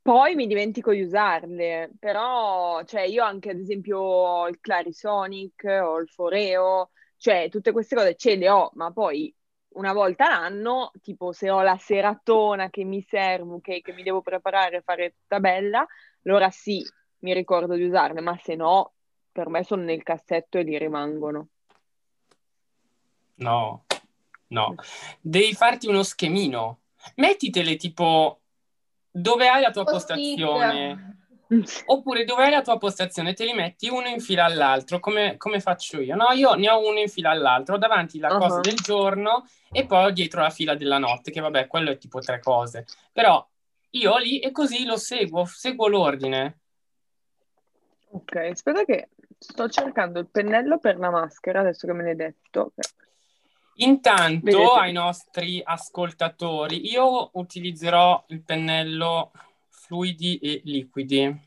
Poi 0.00 0.34
mi 0.34 0.46
dimentico 0.46 0.90
di 0.92 1.02
usarle, 1.02 1.90
però, 1.98 2.82
cioè, 2.84 3.02
io 3.02 3.22
anche, 3.22 3.50
ad 3.50 3.58
esempio, 3.58 3.98
ho 3.98 4.48
il 4.48 4.58
Clarisonic, 4.58 5.64
ho 5.64 5.98
il 5.98 6.08
Foreo, 6.08 6.90
cioè, 7.18 7.48
tutte 7.50 7.72
queste 7.72 7.94
cose 7.94 8.14
ce 8.16 8.36
le 8.36 8.48
ho, 8.48 8.70
ma 8.74 8.90
poi 8.90 9.32
una 9.70 9.92
volta 9.92 10.28
l'anno, 10.28 10.90
tipo, 11.02 11.32
se 11.32 11.50
ho 11.50 11.62
la 11.62 11.76
seratona 11.76 12.70
che 12.70 12.84
mi 12.84 13.02
serve, 13.02 13.54
ok, 13.54 13.80
che 13.82 13.92
mi 13.92 14.02
devo 14.02 14.22
preparare, 14.22 14.82
fare 14.82 15.14
tutta 15.20 15.40
bella, 15.40 15.86
allora 16.24 16.50
sì, 16.50 16.84
mi 17.20 17.32
ricordo 17.32 17.74
di 17.74 17.84
usarle, 17.84 18.20
ma 18.20 18.36
se 18.42 18.54
no, 18.54 18.92
per 19.30 19.48
me 19.48 19.62
sono 19.64 19.82
nel 19.82 20.02
cassetto 20.02 20.58
e 20.58 20.62
lì 20.62 20.78
rimangono. 20.78 21.48
No, 23.36 23.84
no. 24.48 24.74
Devi 25.20 25.54
farti 25.54 25.86
uno 25.86 26.02
schemino. 26.02 26.80
Mettitele 27.16 27.76
tipo 27.76 28.40
dove 29.10 29.48
hai 29.48 29.62
la 29.62 29.70
tua 29.70 29.84
Post-it. 29.84 30.16
postazione. 30.16 31.17
Oppure 31.86 32.24
dove 32.24 32.44
hai 32.44 32.50
la 32.50 32.60
tua 32.60 32.76
postazione, 32.76 33.32
te 33.32 33.46
li 33.46 33.54
metti 33.54 33.88
uno 33.88 34.06
in 34.06 34.20
fila 34.20 34.44
all'altro, 34.44 35.00
come, 35.00 35.38
come 35.38 35.60
faccio 35.60 35.98
io? 36.00 36.14
No, 36.14 36.30
io 36.32 36.52
ne 36.54 36.68
ho 36.68 36.86
uno 36.86 36.98
in 36.98 37.08
fila 37.08 37.30
all'altro, 37.30 37.76
ho 37.76 37.78
davanti 37.78 38.18
la 38.18 38.28
cosa 38.28 38.56
Uh-huh. 38.56 38.60
del 38.60 38.74
giorno 38.74 39.46
e 39.72 39.86
poi 39.86 40.12
dietro 40.12 40.42
la 40.42 40.50
fila 40.50 40.74
della 40.74 40.98
notte, 40.98 41.30
che 41.30 41.40
vabbè, 41.40 41.66
quello 41.66 41.90
è 41.90 41.96
tipo 41.96 42.18
tre 42.20 42.40
cose. 42.40 42.84
Però 43.12 43.46
io 43.90 44.16
lì 44.18 44.40
e 44.40 44.50
così 44.52 44.84
lo 44.84 44.98
seguo, 44.98 45.46
seguo 45.46 45.88
l'ordine. 45.88 46.58
Ok, 48.10 48.36
aspetta 48.36 48.84
che 48.84 49.08
sto 49.38 49.68
cercando 49.68 50.18
il 50.18 50.28
pennello 50.28 50.78
per 50.78 50.98
la 50.98 51.10
maschera, 51.10 51.60
adesso 51.60 51.86
che 51.86 51.92
me 51.94 52.04
l'hai 52.04 52.16
detto. 52.16 52.72
Intanto 53.80 54.44
Vedete. 54.44 54.78
ai 54.78 54.92
nostri 54.92 55.62
ascoltatori, 55.64 56.90
io 56.90 57.30
utilizzerò 57.34 58.24
il 58.28 58.42
pennello 58.42 59.30
fluidi 59.88 60.36
e 60.36 60.60
liquidi 60.64 61.46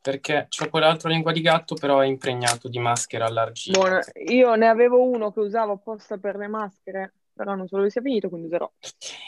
perché 0.00 0.46
c'ho 0.48 0.68
quell'altro 0.68 1.10
lingua 1.10 1.30
di 1.32 1.42
gatto, 1.42 1.74
però 1.74 2.00
è 2.00 2.06
impregnato 2.06 2.68
di 2.68 2.78
maschera 2.78 3.26
all'argilla. 3.26 3.78
Buono, 3.78 4.00
io 4.26 4.54
ne 4.56 4.66
avevo 4.66 5.00
uno 5.02 5.30
che 5.30 5.38
usavo 5.40 5.74
apposta 5.74 6.16
per 6.16 6.36
le 6.36 6.48
maschere, 6.48 7.12
però 7.32 7.54
non 7.54 7.68
so 7.68 7.76
dove 7.76 7.90
sia 7.90 8.00
finito, 8.00 8.28
quindi 8.28 8.48
userò. 8.48 8.68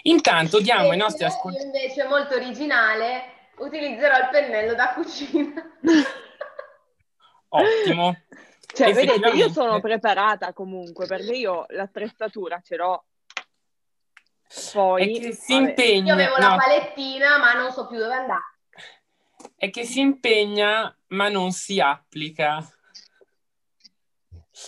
Intanto 0.03 0.61
diamo 0.61 0.89
ai 0.89 0.95
E 0.95 0.97
nostri 0.97 1.25
io 1.25 1.31
ascoltatori. 1.31 1.65
invece, 1.67 2.09
molto 2.09 2.35
originale, 2.35 3.23
utilizzerò 3.59 4.17
il 4.17 4.29
pennello 4.33 4.75
da 4.75 4.95
cucina. 4.95 5.53
Ottimo. 7.51 8.17
Cioè, 8.67 8.93
vedete, 8.93 9.29
io 9.29 9.51
sono 9.51 9.79
preparata 9.81 10.53
comunque, 10.53 11.07
perché 11.07 11.35
io 11.35 11.67
l'attrezzatura 11.69 12.61
ce 12.65 12.75
l'ho. 12.77 13.05
Poi, 14.73 15.17
È 15.17 15.21
che 15.21 15.33
si 15.33 15.53
vabbè, 15.53 15.65
Io 15.65 15.69
impegna, 15.71 16.13
avevo 16.15 16.37
la 16.37 16.49
no, 16.51 16.57
palettina, 16.57 17.39
ma 17.39 17.53
non 17.55 17.73
so 17.73 17.87
più 17.87 17.99
dove 17.99 18.15
andare. 18.15 18.41
è 19.57 19.71
che 19.71 19.85
si 19.85 20.01
impegna, 20.01 20.97
ma 21.09 21.29
non 21.29 21.53
si 21.53 21.81
applica. 21.81 22.67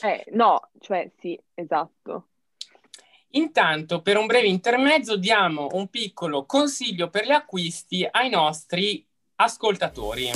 eh, 0.02 0.24
no, 0.32 0.70
cioè 0.80 1.10
sì, 1.20 1.40
esatto. 1.54 2.28
Intanto, 3.30 4.00
per 4.02 4.16
un 4.16 4.26
breve 4.26 4.48
intermezzo, 4.48 5.16
diamo 5.16 5.68
un 5.72 5.88
piccolo 5.88 6.46
consiglio 6.46 7.10
per 7.10 7.26
gli 7.26 7.32
acquisti 7.32 8.06
ai 8.10 8.30
nostri 8.30 9.06
ascoltatori. 9.36 10.30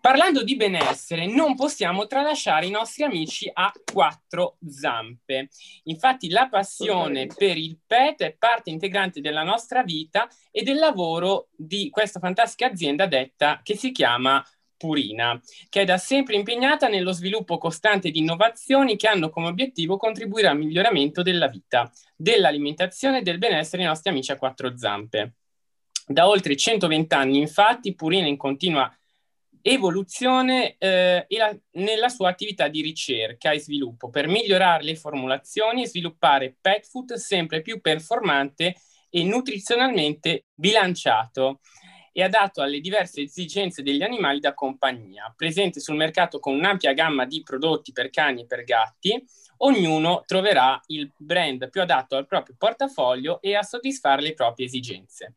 Parlando 0.00 0.42
di 0.42 0.56
benessere, 0.56 1.26
non 1.26 1.54
possiamo 1.54 2.06
tralasciare 2.06 2.64
i 2.64 2.70
nostri 2.70 3.04
amici 3.04 3.50
a 3.52 3.70
quattro 3.92 4.56
zampe. 4.66 5.50
Infatti, 5.84 6.30
la 6.30 6.48
passione 6.48 7.26
per 7.26 7.58
il 7.58 7.78
pet 7.86 8.22
è 8.22 8.34
parte 8.34 8.70
integrante 8.70 9.20
della 9.20 9.42
nostra 9.42 9.82
vita 9.82 10.26
e 10.50 10.62
del 10.62 10.78
lavoro 10.78 11.48
di 11.54 11.90
questa 11.90 12.18
fantastica 12.18 12.64
azienda 12.64 13.06
detta 13.06 13.60
che 13.62 13.76
si 13.76 13.92
chiama 13.92 14.42
Purina, 14.74 15.38
che 15.68 15.82
è 15.82 15.84
da 15.84 15.98
sempre 15.98 16.34
impegnata 16.36 16.88
nello 16.88 17.12
sviluppo 17.12 17.58
costante 17.58 18.10
di 18.10 18.20
innovazioni 18.20 18.96
che 18.96 19.06
hanno 19.06 19.28
come 19.28 19.48
obiettivo 19.48 19.98
contribuire 19.98 20.48
al 20.48 20.56
miglioramento 20.56 21.20
della 21.20 21.48
vita, 21.48 21.92
dell'alimentazione 22.16 23.18
e 23.18 23.22
del 23.22 23.36
benessere 23.36 23.82
dei 23.82 23.86
nostri 23.86 24.08
amici 24.08 24.32
a 24.32 24.38
quattro 24.38 24.78
zampe. 24.78 25.34
Da 26.06 26.26
oltre 26.26 26.56
120 26.56 27.14
anni, 27.14 27.38
infatti, 27.38 27.94
Purina 27.94 28.24
è 28.24 28.28
in 28.28 28.38
continua 28.38 28.90
evoluzione 29.62 30.76
eh, 30.78 31.26
la- 31.28 31.56
nella 31.72 32.08
sua 32.08 32.28
attività 32.30 32.68
di 32.68 32.82
ricerca 32.82 33.50
e 33.52 33.60
sviluppo. 33.60 34.10
Per 34.10 34.26
migliorare 34.26 34.84
le 34.84 34.96
formulazioni 34.96 35.82
e 35.82 35.86
sviluppare 35.86 36.56
pet 36.60 36.86
food 36.86 37.14
sempre 37.14 37.62
più 37.62 37.80
performante 37.80 38.74
e 39.10 39.24
nutrizionalmente 39.24 40.46
bilanciato. 40.54 41.60
E 42.12 42.24
adatto 42.24 42.60
alle 42.60 42.80
diverse 42.80 43.22
esigenze 43.22 43.82
degli 43.82 44.02
animali 44.02 44.40
da 44.40 44.52
compagnia, 44.52 45.32
presente 45.36 45.78
sul 45.78 45.94
mercato 45.94 46.40
con 46.40 46.54
un'ampia 46.54 46.92
gamma 46.92 47.24
di 47.24 47.40
prodotti 47.42 47.92
per 47.92 48.10
cani 48.10 48.42
e 48.42 48.46
per 48.46 48.64
gatti, 48.64 49.24
ognuno 49.58 50.24
troverà 50.26 50.80
il 50.86 51.12
brand 51.16 51.70
più 51.70 51.80
adatto 51.80 52.16
al 52.16 52.26
proprio 52.26 52.56
portafoglio 52.58 53.40
e 53.40 53.54
a 53.54 53.62
soddisfare 53.62 54.22
le 54.22 54.34
proprie 54.34 54.66
esigenze. 54.66 55.36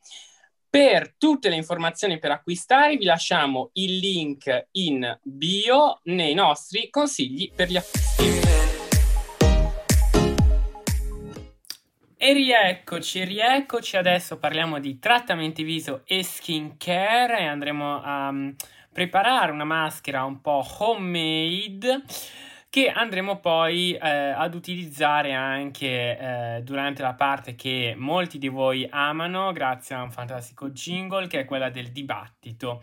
Per 0.76 1.14
tutte 1.20 1.50
le 1.50 1.56
informazioni 1.56 2.18
per 2.18 2.32
acquistare 2.32 2.98
vi 2.98 3.06
lasciamo 3.06 3.70
il 3.74 4.00
link 4.00 4.70
in 4.72 5.20
bio 5.22 6.00
nei 6.06 6.34
nostri 6.34 6.90
consigli 6.90 7.52
per 7.56 7.70
gli 7.70 7.78
acquisti. 7.78 8.24
E 12.18 12.34
rieccoci, 12.34 13.24
rieccoci. 13.24 13.98
Adesso 13.98 14.40
parliamo 14.40 14.80
di 14.80 14.98
trattamenti 14.98 15.62
viso 15.62 16.02
e 16.08 16.24
skincare 16.24 17.42
e 17.42 17.46
andremo 17.46 18.02
a 18.02 18.32
mm, 18.32 18.50
preparare 18.92 19.52
una 19.52 19.66
maschera 19.66 20.24
un 20.24 20.42
po' 20.42 20.66
homemade 20.80 22.02
che 22.74 22.90
andremo 22.90 23.38
poi 23.40 23.94
eh, 23.94 24.10
ad 24.10 24.56
utilizzare 24.56 25.32
anche 25.34 26.18
eh, 26.18 26.62
durante 26.64 27.04
la 27.04 27.14
parte 27.14 27.54
che 27.54 27.94
molti 27.96 28.40
di 28.40 28.48
voi 28.48 28.88
amano 28.90 29.52
grazie 29.52 29.94
a 29.94 30.02
un 30.02 30.10
fantastico 30.10 30.72
jingle 30.72 31.28
che 31.28 31.42
è 31.42 31.46
quella 31.46 31.70
del 31.70 31.92
dibattito. 31.92 32.82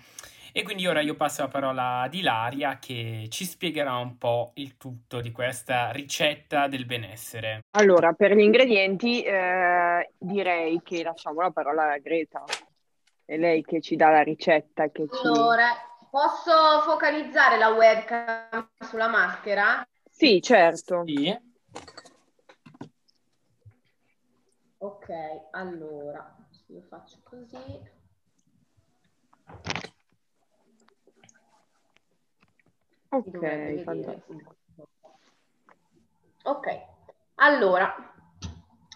E 0.52 0.62
quindi 0.62 0.87
ora 0.87 1.00
io 1.00 1.16
passo 1.16 1.42
la 1.42 1.49
parola 1.49 2.02
ad 2.02 2.14
Ilaria 2.14 2.78
che 2.78 3.26
ci 3.30 3.44
spiegherà 3.44 3.97
un 3.97 4.16
po' 4.16 4.52
il 4.54 4.76
tutto 4.76 5.20
di 5.20 5.32
questa 5.32 5.90
ricetta 5.90 6.68
del 6.68 6.87
benessere. 6.87 7.62
Allora, 7.73 8.12
per 8.12 8.37
gli 8.37 8.42
ingredienti 8.42 9.23
eh, 9.23 10.12
direi 10.16 10.80
che 10.85 11.02
lasciamo 11.02 11.40
la 11.40 11.50
parola 11.50 11.90
a 11.90 11.99
Greta. 11.99 12.44
È 13.25 13.37
lei 13.37 13.64
che 13.64 13.80
ci 13.80 13.97
dà 13.97 14.11
la 14.11 14.23
ricetta 14.23 14.88
che 14.90 15.09
ci... 15.11 15.20
Posso 16.11 16.81
focalizzare 16.83 17.57
la 17.57 17.69
webcam 17.69 18.69
sulla 18.81 19.07
maschera? 19.07 19.87
Sì, 20.11 20.43
certo. 20.43 21.05
Sì. 21.07 21.40
Ok, 24.79 25.09
allora, 25.52 26.37
io 26.67 26.83
faccio 26.88 27.19
così. 27.23 27.57
Ok, 33.11 33.83
fantastico. 33.85 34.57
Ok, 36.43 36.87
allora, 37.37 37.95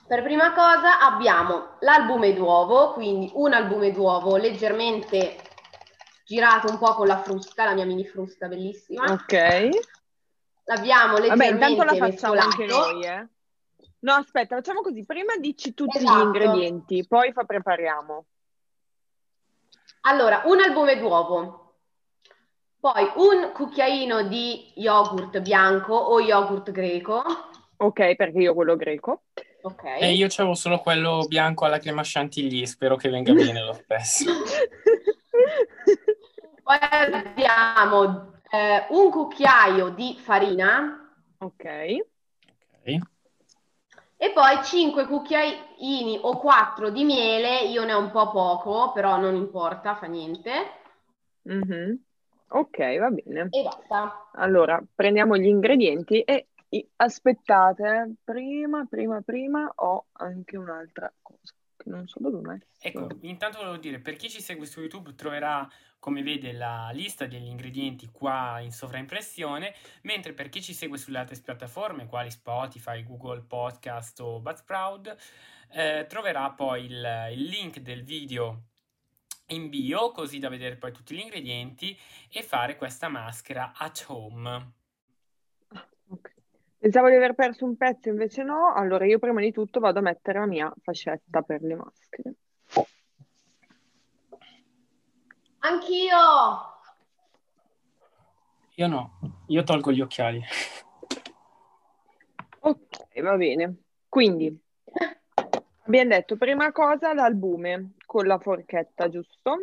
per 0.09 0.23
prima 0.25 0.53
cosa 0.53 0.99
abbiamo 1.01 1.77
l'albume 1.81 2.33
d'uovo, 2.35 2.93
quindi 2.93 3.31
un 3.35 3.53
albume 3.53 3.93
d'uovo 3.93 4.37
leggermente 4.37 5.37
girato 6.25 6.71
un 6.71 6.79
po' 6.79 6.95
con 6.95 7.07
la 7.07 7.19
frusta, 7.23 7.65
la 7.65 7.75
mia 7.75 7.85
mini 7.85 8.05
frusta 8.07 8.49
bellissima. 8.49 9.13
Ok. 9.13 9.69
L'abbiamo 10.65 11.15
Vabbè, 11.19 11.21
leggermente 11.29 11.53
intanto 11.67 11.85
la 11.85 11.95
facciamo 12.09 12.35
mescolato. 12.35 12.49
anche 12.63 12.67
noi, 12.67 13.05
eh. 13.05 13.29
No, 14.01 14.13
aspetta, 14.15 14.57
facciamo 14.57 14.81
così. 14.83 15.05
Prima 15.05 15.37
dici 15.37 15.73
tutti 15.75 15.99
gli 15.99 16.03
Esatto. 16.03 16.23
ingredienti, 16.25 17.07
poi 17.07 17.33
fa 17.33 17.45
prepariamo. 17.45 18.27
Allora, 20.03 20.43
un 20.45 20.61
albume 20.61 20.99
d'uovo, 20.99 21.77
poi 22.79 23.11
un 23.17 23.53
cucchiaino 23.53 24.25
di 24.25 24.73
yogurt 24.77 25.41
bianco 25.41 25.95
o 25.95 26.21
yogurt 26.21 26.71
greco, 26.71 27.23
Ok, 27.77 28.15
perché 28.15 28.39
io 28.39 28.55
quello 28.55 28.77
greco. 28.77 29.25
ok. 29.63 29.83
E 29.99 30.13
io 30.13 30.27
c'avevo 30.29 30.55
solo 30.55 30.79
quello 30.79 31.25
bianco 31.27 31.65
alla 31.65 31.79
crema 31.79 32.03
chantilly, 32.05 32.67
spero 32.67 32.97
che 32.97 33.09
venga 33.09 33.33
bene 33.33 33.63
lo 33.65 33.73
stesso. 33.73 34.31
Poi 36.65 36.79
abbiamo 36.81 38.33
eh, 38.51 38.87
un 38.89 39.11
cucchiaio 39.11 39.91
di 39.91 40.17
farina, 40.19 40.99
Ok. 41.37 41.65
E 44.17 44.31
poi 44.33 44.63
5 44.65 45.07
cucchiaini 45.07 46.21
o 46.23 46.39
4 46.39 46.89
di 46.89 47.05
miele, 47.05 47.65
io 47.65 47.85
ne 47.85 47.93
ho 47.93 47.99
un 47.99 48.11
po' 48.11 48.31
poco, 48.31 48.93
però 48.93 49.19
non 49.19 49.35
importa, 49.35 49.95
fa 49.95 50.07
niente. 50.07 50.51
Mhm. 51.43 52.03
Ok, 52.49 52.99
va 52.99 53.11
bene. 53.11 53.49
E 53.51 53.63
basta. 53.63 54.31
Allora, 54.33 54.83
prendiamo 54.95 55.37
gli 55.37 55.47
ingredienti 55.47 56.23
e 56.23 56.47
aspettate, 56.97 58.15
prima, 58.25 58.87
prima, 58.89 59.21
prima 59.21 59.71
ho 59.77 60.07
anche 60.13 60.57
un'altra 60.57 61.13
cosa 61.21 61.53
che 61.85 61.91
non 61.91 62.09
so 62.09 62.19
dove 62.21 62.39
ho 62.39 62.41
messo. 62.41 62.67
Ecco, 62.81 63.09
intanto 63.21 63.59
volevo 63.59 63.77
dire, 63.77 64.01
per 64.01 64.17
chi 64.17 64.29
ci 64.29 64.41
segue 64.41 64.67
su 64.67 64.81
YouTube 64.81 65.15
troverà, 65.15 65.69
come 65.99 66.23
vede, 66.23 66.53
la 66.53 66.91
lista 66.93 67.27
degli 67.27 67.47
ingredienti 67.47 68.09
qua 68.11 68.59
in 68.61 68.73
sovraimpressione, 68.73 69.75
mentre 70.03 70.33
per 70.33 70.49
chi 70.49 70.63
ci 70.63 70.75
segue 70.75 70.99
sulle 70.99 71.19
altre 71.19 71.39
piattaforme, 71.41 72.07
quali 72.07 72.31
Spotify, 72.31 73.05
Google 73.05 73.43
Podcast 73.43 74.19
o 74.21 74.41
Buzzsprout, 74.41 75.17
eh, 75.71 76.07
troverà 76.09 76.51
poi 76.51 76.87
il, 76.87 77.29
il 77.33 77.43
link 77.45 77.79
del 77.79 78.03
video 78.03 78.63
in 79.49 79.69
bio, 79.69 80.11
così 80.11 80.39
da 80.39 80.49
vedere 80.49 80.77
poi 80.77 80.93
tutti 80.93 81.15
gli 81.15 81.21
ingredienti 81.21 81.97
e 82.31 82.43
fare 82.43 82.77
questa 82.77 83.09
maschera 83.09 83.73
at 83.77 84.05
home. 84.09 84.73
Pensavo 86.85 87.09
di 87.09 87.15
aver 87.15 87.33
perso 87.33 87.65
un 87.65 87.79
pezzo, 87.79 88.11
invece 88.11 88.43
no. 88.43 88.75
Allora 88.75 89.07
io 89.07 89.19
prima 89.19 89.41
di 89.41 89.51
tutto 89.53 89.81
vado 89.81 90.01
a 90.01 90.03
mettere 90.03 90.41
la 90.41 90.45
mia 90.45 90.71
fascetta 90.83 91.41
per 91.41 91.63
le 91.63 91.77
maschere. 91.77 92.35
Anch'io. 95.61 96.17
Io 98.75 98.87
no, 98.87 99.19
io 99.47 99.63
tolgo 99.63 99.93
gli 99.93 100.03
occhiali. 100.03 100.45
Ok, 102.59 103.21
va 103.23 103.37
bene. 103.37 103.77
Quindi 104.07 104.55
abbiamo 105.85 106.11
detto 106.11 106.37
prima 106.37 106.71
cosa 106.71 107.15
l'albume 107.15 107.95
con 108.05 108.27
la 108.27 108.39
forchetta, 108.39 109.09
giusto? 109.09 109.63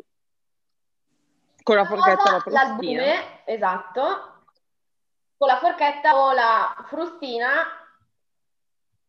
Con 1.62 1.76
la 1.76 1.86
forchetta 1.86 2.32
la 2.32 2.40
frustina. 2.40 2.64
L'albume, 2.64 3.46
esatto. 3.46 4.31
Con 5.42 5.50
la 5.50 5.58
forchetta 5.58 6.20
o 6.20 6.34
la 6.34 6.86
frustina 6.88 7.66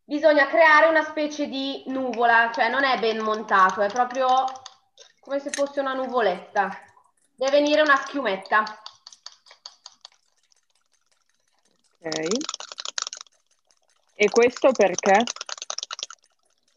bisogna 0.03 0.47
creare 0.47 0.87
una 0.87 1.05
specie 1.05 1.47
di 1.47 1.83
nuvola, 1.89 2.51
cioè 2.55 2.71
non 2.71 2.85
è 2.85 2.99
ben 2.99 3.19
montato, 3.19 3.83
è 3.83 3.93
proprio 3.93 4.47
come 5.21 5.41
se 5.41 5.51
fosse 5.51 5.81
una 5.81 5.93
nuvoletta. 5.93 6.71
Deve 7.35 7.59
venire 7.59 7.83
una 7.83 7.97
schiumetta. 7.97 8.63
Ok. 12.01 12.27
E 14.15 14.31
questo 14.31 14.73
perché? 14.73 15.25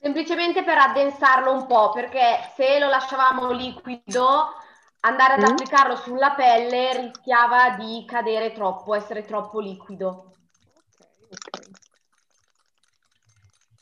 Semplicemente 0.01 0.65
per 0.65 0.79
addensarlo 0.79 1.53
un 1.53 1.65
po', 1.65 1.91
perché 1.91 2.51
se 2.57 2.77
lo 2.77 2.89
lasciavamo 2.89 3.51
liquido, 3.51 4.64
andare 5.05 5.33
ad 5.33 5.41
Mm. 5.41 5.45
applicarlo 5.45 5.95
sulla 5.95 6.31
pelle 6.31 7.01
rischiava 7.01 7.71
di 7.71 8.03
cadere 8.07 8.51
troppo, 8.53 8.93
essere 8.95 9.23
troppo 9.23 9.59
liquido. 9.59 10.31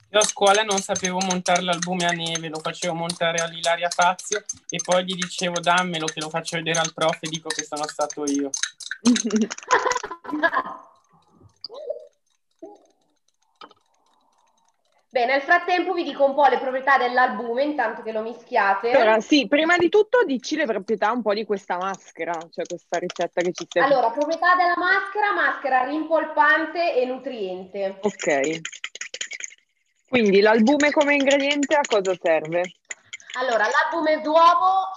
Io 0.10 0.20
a 0.20 0.24
scuola 0.24 0.62
non 0.62 0.78
sapevo 0.80 1.20
montare 1.20 1.64
l'albume 1.64 2.06
a 2.06 2.12
neve, 2.12 2.48
lo 2.48 2.60
facevo 2.60 2.94
montare 2.94 3.42
all'Ilaria 3.42 3.90
Fazio 3.90 4.44
e 4.70 4.80
poi 4.84 5.04
gli 5.06 5.16
dicevo 5.16 5.60
dammelo 5.60 6.06
che 6.06 6.20
lo 6.20 6.30
faccio 6.30 6.58
vedere 6.58 6.80
al 6.80 6.94
prof 6.94 7.18
e 7.22 7.30
dico 7.30 7.50
che 7.50 7.64
sono 7.64 7.88
stato 7.88 8.24
io. 8.26 8.52
Bene, 15.14 15.34
nel 15.34 15.42
frattempo 15.44 15.94
vi 15.94 16.04
dico 16.04 16.26
un 16.26 16.34
po' 16.34 16.48
le 16.48 16.58
proprietà 16.58 16.98
dell'albume, 16.98 17.62
intanto 17.62 18.02
che 18.02 18.12
lo 18.12 18.22
mischiate. 18.22 18.90
Allora, 18.90 19.20
sì, 19.20 19.48
prima 19.48 19.78
di 19.78 19.88
tutto 19.88 20.24
dici 20.24 20.56
le 20.56 20.66
proprietà 20.66 21.12
un 21.12 21.22
po' 21.22 21.36
di 21.36 21.46
questa 21.46 21.78
maschera, 21.78 22.36
cioè 22.50 22.66
questa 22.66 22.98
ricetta 22.98 23.42
che 23.42 23.52
ci 23.54 23.68
stai 23.70 23.84
Allora, 23.84 24.10
proprietà 24.10 24.56
della 24.56 24.74
maschera, 24.76 25.34
maschera 25.34 25.84
rimpolpante 25.84 26.96
e 26.96 27.06
nutriente. 27.06 28.00
Ok. 28.02 28.62
Quindi 30.10 30.42
l'albume 30.42 30.90
come 30.90 31.14
ingrediente 31.14 31.76
a 31.76 31.82
cosa 31.88 32.16
serve? 32.20 32.74
Allora, 33.38 33.68
l'albume 33.68 34.20
d'uovo, 34.20 34.88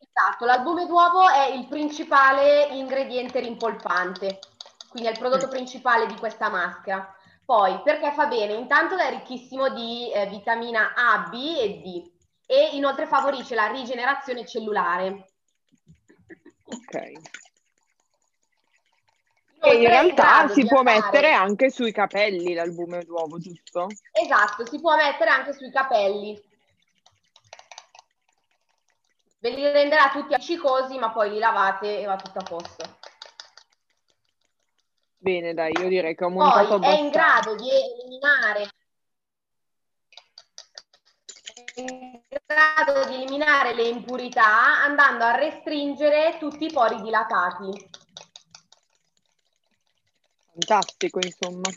esatto, 0.00 0.44
l'albume 0.44 0.86
d'uovo 0.86 1.28
è 1.28 1.52
il 1.52 1.68
principale 1.68 2.66
ingrediente 2.72 3.38
rimpolpante, 3.38 4.40
quindi 4.88 5.08
è 5.08 5.12
il 5.12 5.18
prodotto 5.20 5.46
Mm. 5.46 5.50
principale 5.50 6.06
di 6.06 6.16
questa 6.16 6.48
maschera. 6.48 7.16
Poi, 7.44 7.80
perché 7.82 8.12
fa 8.12 8.26
bene? 8.26 8.54
Intanto 8.54 8.96
è 8.96 9.10
ricchissimo 9.10 9.68
di 9.70 10.10
eh, 10.12 10.26
vitamina 10.26 10.94
A, 10.94 11.28
B 11.28 11.34
e 11.34 11.80
D 11.80 12.10
e 12.46 12.70
inoltre 12.76 13.06
favorisce 13.06 13.54
la 13.54 13.66
rigenerazione 13.66 14.46
cellulare. 14.46 15.28
Ok. 16.64 16.94
E 19.64 19.74
in 19.76 19.86
realtà 19.86 20.48
si 20.48 20.66
può 20.66 20.78
andare- 20.78 21.00
mettere 21.00 21.32
anche 21.32 21.70
sui 21.70 21.92
capelli 21.92 22.52
l'albume 22.54 23.04
d'uovo, 23.04 23.38
giusto? 23.38 23.86
Esatto, 24.10 24.66
si 24.66 24.80
può 24.80 24.96
mettere 24.96 25.30
anche 25.30 25.52
sui 25.52 25.70
capelli. 25.70 26.40
Ve 29.38 29.50
li 29.50 29.62
renderà 29.70 30.10
tutti 30.10 30.34
appiccicosi, 30.34 30.98
ma 30.98 31.10
poi 31.10 31.30
li 31.30 31.38
lavate 31.38 32.00
e 32.00 32.04
va 32.06 32.16
tutto 32.16 32.38
a 32.38 32.42
posto. 32.42 32.91
Bene, 35.22 35.54
dai, 35.54 35.70
io 35.80 35.86
direi 35.86 36.16
che 36.16 36.24
ho 36.24 36.30
montato 36.30 36.78
Poi 36.80 36.88
è 36.88 36.98
in 36.98 37.06
abbastanza. 37.06 37.18
grado 37.42 37.54
di 37.54 37.68
eliminare 37.70 38.68
è 41.74 41.80
in 41.80 42.20
grado 42.44 43.08
di 43.08 43.14
eliminare 43.14 43.72
le 43.72 43.86
impurità 43.86 44.82
andando 44.82 45.22
a 45.22 45.36
restringere 45.36 46.38
tutti 46.40 46.64
i 46.64 46.72
pori 46.72 47.00
dilatati. 47.02 47.88
Fantastico, 50.50 51.20
insomma. 51.22 51.70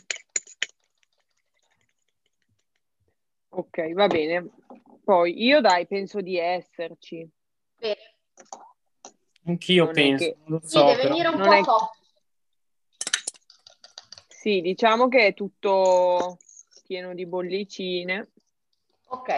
Ok, 3.50 3.92
va 3.92 4.08
bene. 4.08 4.48
Poi 5.04 5.40
io 5.44 5.60
dai, 5.60 5.86
penso 5.86 6.20
di 6.20 6.36
esserci. 6.36 7.30
Bene, 7.76 8.14
Anch'io 9.44 9.84
Non 9.84 9.94
penso, 9.94 10.24
che- 10.24 10.36
non 10.44 10.58
lo 10.58 10.60
sì, 10.66 10.78
so, 10.78 10.84
deve 10.84 11.02
venire 11.06 11.28
un 11.28 11.36
non 11.36 11.46
po' 11.46 11.52
è-. 11.52 11.62
Sì, 14.46 14.60
diciamo 14.60 15.08
che 15.08 15.26
è 15.26 15.34
tutto 15.34 16.38
pieno 16.86 17.14
di 17.14 17.26
bollicine. 17.26 18.30
Ok, 19.08 19.28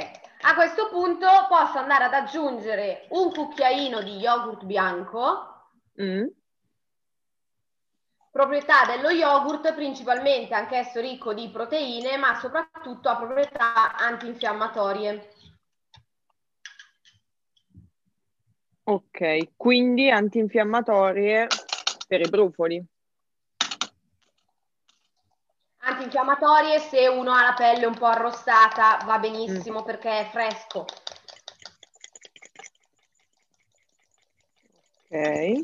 a 0.43 0.55
questo 0.55 0.91
punto 0.91 1.27
posso 1.49 1.79
andare 1.79 2.05
ad 2.05 2.13
aggiungere 2.13 3.07
un 3.13 3.33
cucchiaino 3.33 4.03
di 4.03 4.17
yogurt 4.17 4.67
bianco. 4.67 5.71
Mm. 6.03 6.27
Proprietà 8.31 8.85
dello 8.85 9.09
yogurt 9.09 9.73
principalmente 9.73 10.53
anch'esso 10.53 11.01
ricco 11.01 11.33
di 11.33 11.49
proteine, 11.49 12.19
ma 12.19 12.39
soprattutto 12.39 13.09
ha 13.09 13.17
proprietà 13.17 13.97
antinfiammatorie. 13.97 15.33
Ok, 18.83 19.57
quindi 19.57 20.11
antinfiammatorie 20.11 21.47
per 22.07 22.21
i 22.21 22.29
brufoli. 22.29 22.87
Antinfiammatorie 25.89 26.79
se 26.81 27.07
uno 27.09 27.33
ha 27.33 27.43
la 27.43 27.55
pelle 27.55 27.87
un 27.87 27.97
po' 27.97 28.05
arrossata 28.07 28.99
va 29.07 29.19
benissimo 29.19 29.83
perché 29.83 30.21
è 30.21 30.29
fresco. 30.31 30.85
Ok. 35.11 35.61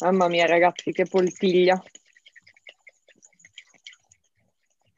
Mamma 0.00 0.28
mia, 0.28 0.44
ragazzi, 0.44 0.92
che 0.92 1.06
poltiglia. 1.06 1.82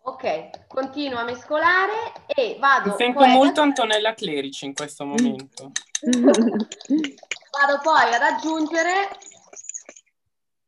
Ok, 0.02 0.66
continuo 0.66 1.20
a 1.20 1.24
mescolare 1.24 2.12
e 2.26 2.56
vado 2.58 2.90
Mi 2.90 2.96
sento 2.96 3.20
ad 3.20 3.28
molto 3.28 3.60
aggiungere- 3.60 3.62
Antonella 3.82 4.14
Clerici 4.14 4.64
in 4.64 4.74
questo 4.74 5.04
momento. 5.04 5.70
vado 6.02 7.78
poi 7.82 8.14
ad 8.14 8.22
aggiungere 8.22 9.08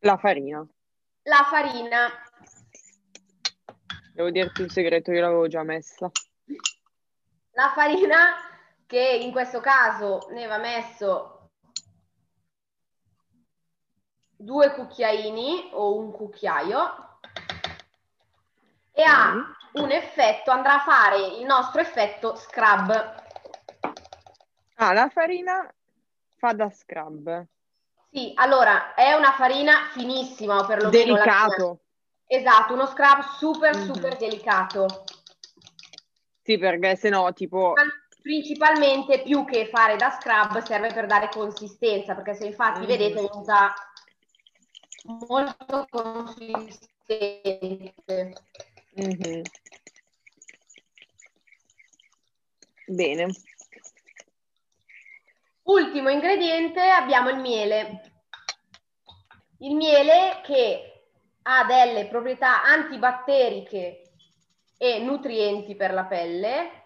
La 0.01 0.17
farina. 0.19 0.65
la 1.23 1.47
farina. 1.51 2.09
Devo 4.19 4.31
dirti 4.31 4.63
un 4.63 4.69
segreto, 4.69 5.13
io 5.13 5.21
l'avevo 5.21 5.47
già 5.47 5.63
messa. 5.63 6.11
La 7.53 7.71
farina 7.73 8.35
che 8.85 8.99
in 8.99 9.31
questo 9.31 9.61
caso 9.61 10.27
ne 10.33 10.47
va 10.47 10.59
messo 10.59 11.51
due 14.35 14.73
cucchiaini 14.73 15.71
o 15.75 15.97
un 15.97 16.11
cucchiaio 16.11 17.21
e 18.91 19.03
ha 19.05 19.35
un 19.75 19.91
effetto, 19.93 20.51
andrà 20.51 20.83
a 20.83 20.85
fare 20.85 21.19
il 21.39 21.45
nostro 21.45 21.81
effetto 21.81 22.35
scrub. 22.35 23.23
Ah, 24.79 24.93
la 24.95 25.09
farina 25.11 25.73
fa 26.39 26.55
da 26.55 26.69
scrub. 26.71 27.47
Sì, 28.11 28.33
allora 28.35 28.95
è 28.95 29.13
una 29.13 29.31
farina 29.31 29.87
finissima 29.93 30.59
o 30.59 30.67
perlomeno 30.67 31.15
Delicato. 31.15 31.83
Esatto, 32.31 32.75
uno 32.75 32.85
scrub 32.87 33.23
super 33.39 33.75
Mhm. 33.75 33.85
super 33.85 34.17
delicato. 34.19 35.05
Sì, 36.43 36.59
perché 36.59 36.95
se 36.97 37.09
no, 37.09 37.33
tipo, 37.33 37.73
Principalmente 38.21 39.23
più 39.23 39.47
che 39.47 39.69
fare 39.69 39.97
da 39.97 40.11
scrub 40.11 40.59
serve 40.63 40.93
per 40.93 41.07
dare 41.07 41.31
consistenza, 41.31 42.15
perché 42.15 42.35
se 42.35 42.45
infatti 42.47 42.81
Mhm. 42.81 42.87
vedete 42.87 43.15
venuta 43.15 43.73
molto 45.27 45.87
consistente. 45.89 47.95
mhm. 48.97 49.43
Bene. 52.87 53.29
Ultimo 55.63 56.11
ingrediente 56.11 56.81
abbiamo 56.81 57.31
il 57.31 57.39
miele. 57.39 58.13
Il 59.61 59.75
miele 59.75 60.41
che 60.45 60.98
ha 61.51 61.65
delle 61.65 62.07
proprietà 62.09 62.63
antibatteriche 62.63 64.03
e 64.77 64.99
nutrienti 64.99 65.75
per 65.77 65.95
la 65.95 66.05
pelle. 66.05 66.85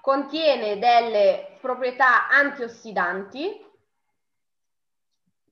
Contiene 0.00 0.78
delle 0.78 1.58
proprietà 1.60 2.28
antiossidanti 2.28 3.64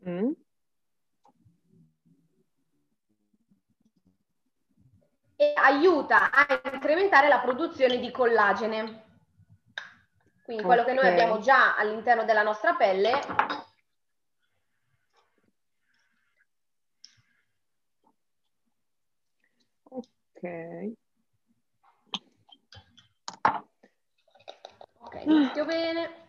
Mm. 0.06 0.32
e 5.36 5.52
aiuta 5.56 6.30
a 6.30 6.60
incrementare 6.72 7.28
la 7.28 7.38
produzione 7.38 7.98
di 7.98 8.10
collagene. 8.10 9.02
Quindi 10.44 10.62
quello 10.62 10.84
che 10.84 10.92
noi 10.92 11.06
abbiamo 11.08 11.38
già 11.38 11.74
all'interno 11.74 12.24
della 12.24 12.42
nostra 12.42 12.74
pelle 12.74 13.18
Ok. 20.44 20.96
Ok, 25.00 25.16
inizio 25.26 25.66
bene. 25.66 26.23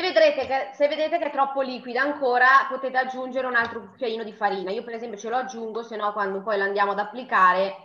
Se, 0.00 0.06
vedrete 0.06 0.46
che, 0.46 0.70
se 0.72 0.88
vedete 0.88 1.18
che 1.18 1.26
è 1.26 1.30
troppo 1.30 1.60
liquida 1.60 2.00
ancora, 2.00 2.46
potete 2.70 2.96
aggiungere 2.96 3.46
un 3.46 3.54
altro 3.54 3.80
cucchiaino 3.80 4.24
di 4.24 4.32
farina. 4.32 4.70
Io 4.70 4.82
per 4.82 4.94
esempio 4.94 5.18
ce 5.18 5.28
lo 5.28 5.36
aggiungo, 5.36 5.82
se 5.82 5.96
no 5.96 6.10
quando 6.14 6.40
poi 6.42 6.56
la 6.56 6.64
andiamo 6.64 6.92
ad 6.92 7.00
applicare 7.00 7.76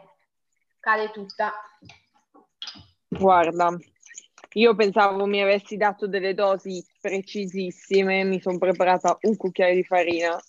cade 0.79 1.11
tutta. 1.11 1.51
Guarda, 3.09 3.77
io 4.53 4.75
pensavo 4.75 5.25
mi 5.25 5.41
avessi 5.41 5.75
dato 5.75 6.07
delle 6.07 6.33
dosi 6.33 6.81
precisissime, 7.01 8.23
mi 8.23 8.39
sono 8.39 8.59
preparata 8.59 9.17
un 9.23 9.35
cucchiaio 9.35 9.75
di 9.75 9.83
farina 9.83 10.41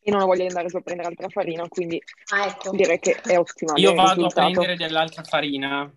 e 0.00 0.10
non 0.12 0.20
ho 0.20 0.26
voglia 0.26 0.42
di 0.42 0.48
andare 0.48 0.68
su 0.68 0.76
a 0.76 0.80
prendere 0.80 1.08
altra 1.08 1.28
farina, 1.28 1.66
quindi 1.66 2.00
Ah, 2.32 2.46
ecco. 2.46 2.70
direi 2.70 3.00
che 3.00 3.20
è 3.20 3.36
ottimale 3.36 3.80
Io 3.80 3.94
vado 3.94 4.10
a 4.10 4.14
risultato. 4.14 4.40
prendere 4.52 4.76
dell'altra 4.76 5.24
farina. 5.24 5.92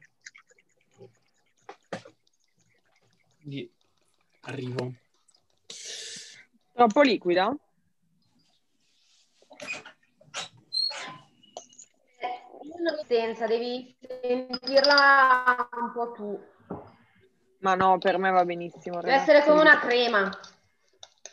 Arrivo. 4.45 4.93
Troppo 6.73 7.01
liquida? 7.01 7.55
Consistenza, 12.86 13.47
devi 13.47 13.95
sentirla 13.99 15.69
un 15.79 15.91
po' 15.93 16.12
tu. 16.12 16.39
Ma 17.60 17.73
no, 17.75 17.97
per 17.97 18.17
me 18.17 18.29
va 18.31 18.43
benissimo. 18.45 18.99
Deve 18.99 19.12
ragazzi. 19.12 19.31
essere 19.31 19.45
come 19.45 19.62
una 19.62 19.79
crema. 19.79 20.29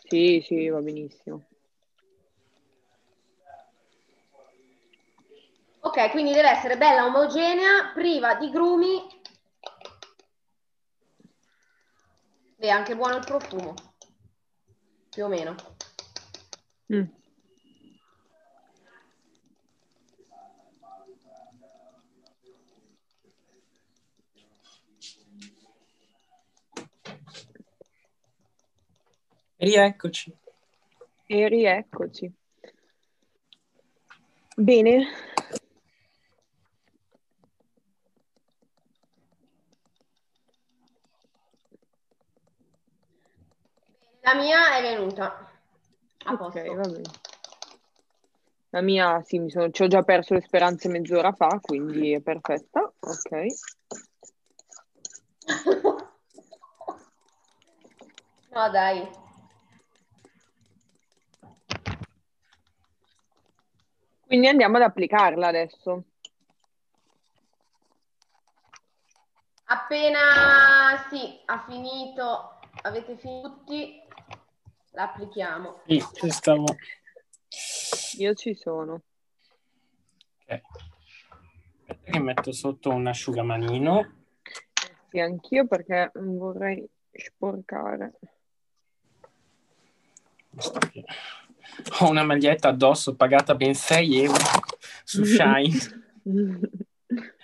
Sì, 0.09 0.42
sì, 0.46 0.68
va 0.68 0.81
benissimo. 0.81 1.44
Ok, 5.81 6.11
quindi 6.11 6.33
deve 6.33 6.51
essere 6.51 6.77
bella 6.79 7.05
omogenea, 7.07 7.90
priva 7.92 8.35
di 8.37 8.51
grumi. 8.51 9.22
E 12.64 12.68
anche 12.68 12.94
buono 12.94 13.16
il 13.16 13.25
profumo. 13.25 13.75
Più 15.11 15.25
o 15.25 15.27
meno. 15.27 15.57
Mm. 16.94 17.03
Rieccoci. 29.57 30.37
E 31.27 31.48
rieccoci. 31.48 32.33
Bene. 34.55 35.32
La 44.25 44.35
mia 44.35 44.77
è 44.77 44.83
venuta. 44.83 45.51
A. 46.25 46.33
Ok, 46.33 46.75
va 46.75 46.89
bene. 46.89 47.11
La 48.71 48.81
mia, 48.81 49.21
sì, 49.23 49.39
mi 49.39 49.51
sono, 49.51 49.71
ci 49.71 49.83
ho 49.83 49.89
già 49.89 50.03
perso 50.03 50.35
le 50.35 50.41
speranze 50.41 50.89
mezz'ora 50.89 51.33
fa, 51.33 51.59
quindi 51.61 52.13
è 52.13 52.21
perfetta. 52.21 52.81
Ok. 53.01 53.31
no, 58.51 58.71
dai. 58.71 59.11
Quindi 64.25 64.47
andiamo 64.49 64.77
ad 64.77 64.83
applicarla 64.85 65.49
adesso. 65.49 66.05
Appena 69.65 71.07
sì, 71.11 71.41
ha 71.47 71.65
finito, 71.67 72.59
avete 72.83 73.17
finito 73.17 73.51
tutti, 73.51 74.02
la 74.93 75.03
applichiamo. 75.05 75.81
Sì, 75.87 76.03
ci 76.15 76.31
stavo. 76.31 76.65
Io 78.19 78.35
ci 78.35 78.55
sono. 78.55 79.03
Ok. 80.47 80.61
Aspetta 81.87 82.11
che 82.11 82.19
metto 82.19 82.53
sotto 82.53 82.91
un 82.91 83.07
asciugamanino. 83.07 84.13
Sì, 85.11 85.19
anch'io 85.21 85.67
perché 85.67 86.11
non 86.15 86.39
vorrei 86.39 86.87
sporcare. 87.11 88.13
Ho 92.01 92.09
una 92.09 92.25
maglietta 92.25 92.69
addosso 92.69 93.15
pagata 93.15 93.55
ben 93.55 93.75
6 93.75 94.23
euro 94.23 94.45
su 95.05 95.25
Shine, 95.25 96.13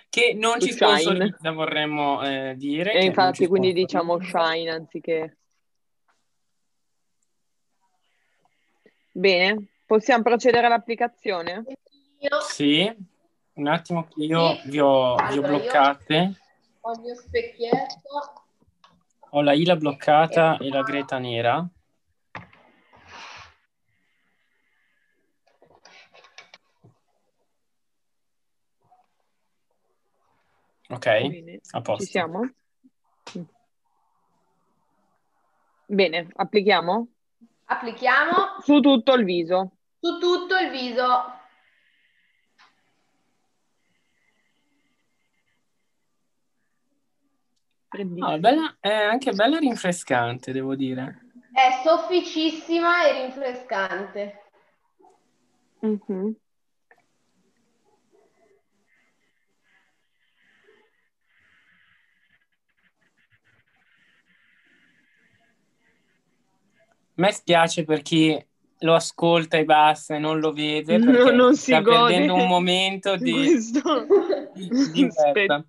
che 0.09 0.33
non 0.35 0.59
Su 0.59 0.67
ci 0.67 0.73
Shine. 0.73 0.99
sponsorizza, 0.99 1.51
vorremmo 1.51 2.23
eh, 2.23 2.53
dire. 2.55 2.93
E 2.93 3.05
infatti, 3.05 3.47
quindi 3.47 3.73
diciamo 3.73 4.19
Shine 4.21 4.69
anziché. 4.69 5.38
Bene, 9.19 9.65
possiamo 9.85 10.23
procedere 10.23 10.67
all'applicazione? 10.67 11.65
Io 12.19 12.39
Sì, 12.39 12.89
un 13.55 13.67
attimo 13.67 14.07
che 14.07 14.23
io 14.23 14.55
Sì. 14.61 14.69
vi 14.69 14.79
ho, 14.79 15.15
vi 15.15 15.21
ho 15.37 15.41
Allora, 15.41 15.47
io- 15.49 15.59
bloccate. 15.59 16.33
ho 16.79 16.91
il 16.93 16.99
mio 17.01 17.15
specchietto. 17.15 18.45
Ho 19.31 19.41
la 19.41 19.51
Ila 19.51 19.75
bloccata 19.75 20.57
e 20.57 20.69
la 20.69 20.83
Greta 20.83 21.17
nera. 21.19 21.69
Ok, 30.91 31.03
Bene, 31.27 31.59
a 31.71 31.81
posto. 31.81 32.03
ci 32.05 32.09
siamo? 32.11 32.49
Bene, 35.87 36.27
applichiamo 36.35 37.07
Applichiamo 37.71 38.59
su 38.61 38.79
tutto 38.79 39.13
il 39.13 39.23
viso. 39.23 39.71
su 39.99 40.17
tutto 40.17 40.57
il 40.57 40.71
viso. 40.71 41.37
No, 47.91 48.31
è, 48.31 48.39
bella- 48.39 48.77
è 48.79 48.91
anche 48.91 49.31
bella 49.33 49.57
rinfrescante, 49.57 50.51
devo 50.51 50.75
dire. 50.75 51.27
È 51.51 51.81
sofficissima 51.83 53.05
e 53.07 53.21
rinfrescante. 53.23 54.43
Mhm. 55.81 56.35
Me 67.19 67.31
spiace 67.31 67.83
per 67.83 68.01
chi 68.01 68.43
lo 68.79 68.95
ascolta 68.95 69.57
e 69.57 69.65
basta 69.65 70.15
e 70.15 70.19
non 70.19 70.39
lo 70.39 70.53
vede 70.53 70.97
No, 70.97 71.11
perché 71.11 71.31
non 71.31 71.53
si 71.55 71.71
sta 71.71 71.81
gode 71.81 72.13
perdendo 72.13 72.33
un 72.35 72.47
momento 72.47 73.17
di, 73.17 73.57
di, 74.53 74.69
di. 74.93 75.09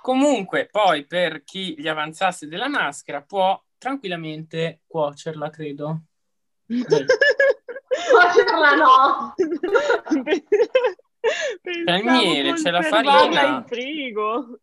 Comunque, 0.00 0.68
poi 0.70 1.04
per 1.06 1.44
chi 1.44 1.74
gli 1.78 1.86
avanzasse 1.88 2.48
della 2.48 2.68
maschera 2.68 3.20
può 3.20 3.62
tranquillamente 3.76 4.80
cuocerla, 4.86 5.50
credo. 5.50 6.04
Cuocerla 8.10 8.74
no! 8.76 9.34
C'è 11.62 11.96
il 11.96 12.04
miele, 12.04 12.54
c'è 12.54 12.70
la 12.70 12.80
farina. 12.80 13.42
in 13.42 13.64
frigo. 13.66 14.58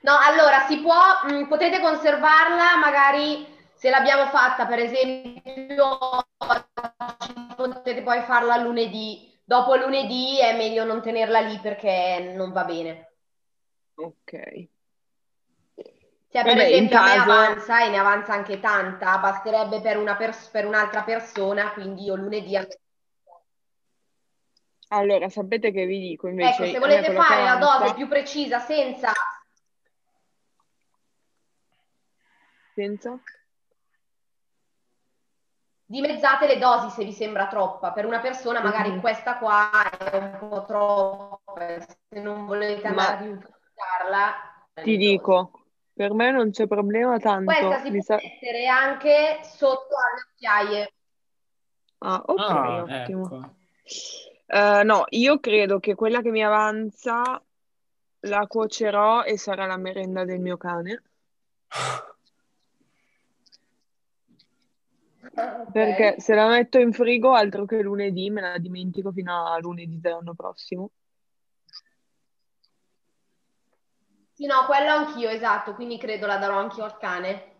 No, 0.00 0.18
allora 0.20 0.66
si 0.66 0.80
può, 0.80 0.96
mh, 1.24 1.46
potete 1.46 1.80
conservarla 1.80 2.78
magari 2.78 3.46
se 3.78 3.90
l'abbiamo 3.90 4.26
fatta 4.26 4.66
per 4.66 4.80
esempio 4.80 5.98
oggi, 6.38 7.54
potete 7.56 8.02
poi 8.02 8.22
farla 8.22 8.56
lunedì. 8.56 9.26
Dopo 9.44 9.76
lunedì 9.76 10.38
è 10.40 10.56
meglio 10.56 10.84
non 10.84 11.00
tenerla 11.00 11.40
lì 11.40 11.58
perché 11.60 12.32
non 12.34 12.52
va 12.52 12.64
bene. 12.64 13.12
Ok. 13.94 14.68
Cioè, 16.30 16.42
per 16.42 16.56
Vabbè, 16.56 16.66
esempio, 16.66 16.98
a 16.98 17.02
me 17.02 17.14
caso- 17.14 17.30
avanza 17.30 17.84
e 17.84 17.88
ne 17.88 17.96
avanza 17.96 18.32
anche 18.34 18.60
tanta, 18.60 19.16
basterebbe 19.18 19.80
per, 19.80 19.96
una 19.96 20.16
pers- 20.16 20.48
per 20.48 20.66
un'altra 20.66 21.02
persona, 21.02 21.72
quindi 21.72 22.04
io 22.04 22.16
lunedì... 22.16 22.54
Allora, 24.88 25.28
sapete 25.30 25.70
che 25.70 25.86
vi 25.86 25.98
dico 26.00 26.28
invece... 26.28 26.64
Ecco, 26.64 26.64
se 26.64 26.72
me 26.72 26.78
volete 26.78 27.12
fare 27.12 27.42
la 27.44 27.52
avanza- 27.52 27.78
dose 27.78 27.94
più 27.94 28.08
precisa 28.08 28.58
senza... 28.58 29.12
Senza? 32.74 33.18
Dimezzate 35.90 36.46
le 36.46 36.58
dosi 36.58 36.90
se 36.90 37.02
vi 37.02 37.12
sembra 37.14 37.46
troppa. 37.46 37.92
Per 37.92 38.04
una 38.04 38.20
persona 38.20 38.60
magari 38.60 38.90
Mhm. 38.90 39.00
questa 39.00 39.38
qua 39.38 39.70
è 40.10 40.16
un 40.18 40.36
po' 40.38 40.64
troppa, 40.66 41.80
se 42.10 42.20
non 42.20 42.44
volete 42.44 42.82
Ma- 42.88 43.06
andare 43.06 43.12
a 43.12 43.20
riutilizzarla. 43.20 44.34
Ti 44.82 44.96
dico, 44.98 45.50
per 45.94 46.12
me 46.12 46.30
non 46.30 46.50
c'è 46.50 46.66
problema 46.66 47.16
tanto. 47.18 47.44
Questa 47.54 47.78
si 47.78 47.90
mi 47.90 48.04
può 48.04 48.16
sa- 48.16 48.20
mettere 48.22 48.66
anche 48.66 49.40
sotto 49.44 49.94
alle 49.96 50.20
occhiaie. 50.30 50.92
Ah, 52.00 52.22
ok, 52.26 52.38
Ah, 52.38 52.82
ottimo. 52.82 53.24
ecco. 53.24 53.54
Eh, 54.46 54.82
no, 54.84 55.04
io 55.08 55.40
credo 55.40 55.80
che 55.80 55.94
quella 55.94 56.20
che 56.20 56.30
mi 56.30 56.44
avanza 56.44 57.42
la 58.20 58.46
cuocerò 58.46 59.22
e 59.22 59.38
sarà 59.38 59.64
la 59.64 59.78
merenda 59.78 60.26
del 60.26 60.40
mio 60.40 60.58
cane. 60.58 61.02
Perché 65.72 66.16
se 66.18 66.34
la 66.34 66.48
metto 66.48 66.78
in 66.78 66.92
frigo, 66.92 67.34
altro 67.34 67.64
che 67.64 67.82
lunedì, 67.82 68.30
me 68.30 68.40
la 68.40 68.58
dimentico 68.58 69.12
fino 69.12 69.46
a 69.46 69.58
lunedì 69.58 70.00
dell'anno 70.00 70.34
prossimo. 70.34 70.90
Sì, 74.32 74.46
no, 74.46 74.66
quello 74.66 74.90
anch'io, 74.90 75.28
esatto, 75.28 75.74
quindi 75.74 75.98
credo 75.98 76.26
la 76.26 76.38
darò 76.38 76.58
anch'io 76.58 76.84
al 76.84 76.96
cane. 76.96 77.56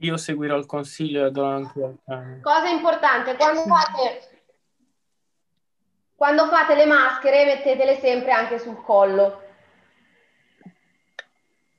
Io 0.00 0.16
seguirò 0.16 0.56
il 0.56 0.66
consiglio 0.66 1.20
e 1.20 1.22
la 1.24 1.30
darò 1.30 1.48
anche 1.48 1.82
al 1.82 1.98
cane. 2.04 2.40
Cosa 2.42 2.68
importante, 2.68 3.36
quando 3.36 3.62
fate, 3.62 4.42
quando 6.14 6.46
fate 6.48 6.74
le 6.74 6.86
maschere, 6.86 7.44
mettetele 7.44 7.98
sempre 7.98 8.32
anche 8.32 8.58
sul 8.58 8.82
collo. 8.82 9.42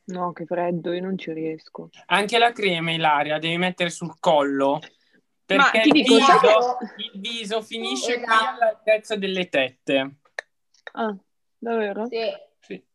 No, 0.08 0.32
che 0.32 0.46
freddo, 0.46 0.94
io 0.94 1.02
non 1.02 1.18
ci 1.18 1.34
riesco. 1.34 1.90
Anche 2.08 2.38
la 2.38 2.52
crema, 2.54 2.92
Ilaria, 2.92 3.40
devi 3.40 3.58
mettere 3.58 3.90
sul 3.90 4.16
collo. 4.20 4.80
Perché 5.46 5.82
ti 5.82 5.88
il 5.90 5.94
dico, 5.94 6.16
viso, 6.16 6.38
che- 6.40 7.04
il 7.04 7.20
viso 7.20 7.62
finisce 7.62 8.16
qui 8.16 8.24
Esatto. 8.24 8.50
all'altezza 8.50 9.16
delle 9.16 9.50
tette. 9.50 10.16
Ah, 10.94 11.16
davvero? 11.58 12.06
Sì. 12.08 12.22
Sì. 12.60 12.86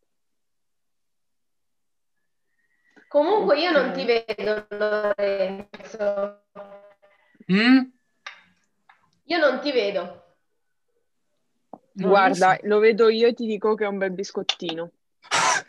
Comunque 3.09 3.59
io 3.61 3.71
non 3.73 3.93
ti 3.93 4.05
vedo, 4.05 4.67
Lorenzo. 4.71 6.43
Mm? 7.53 7.79
Io 9.25 9.39
non 9.39 9.61
ti 9.61 9.71
vedo. 9.73 10.21
Guarda, 11.93 12.59
lo 12.63 12.69
lo 12.77 12.79
vedo 12.81 13.09
io 13.11 13.29
e 13.29 13.35
ti 13.35 13.45
dico 13.47 13.75
che 13.75 13.85
è 13.85 13.89
un 13.89 13.99
bel 13.99 14.13
biscottino. 14.13 14.91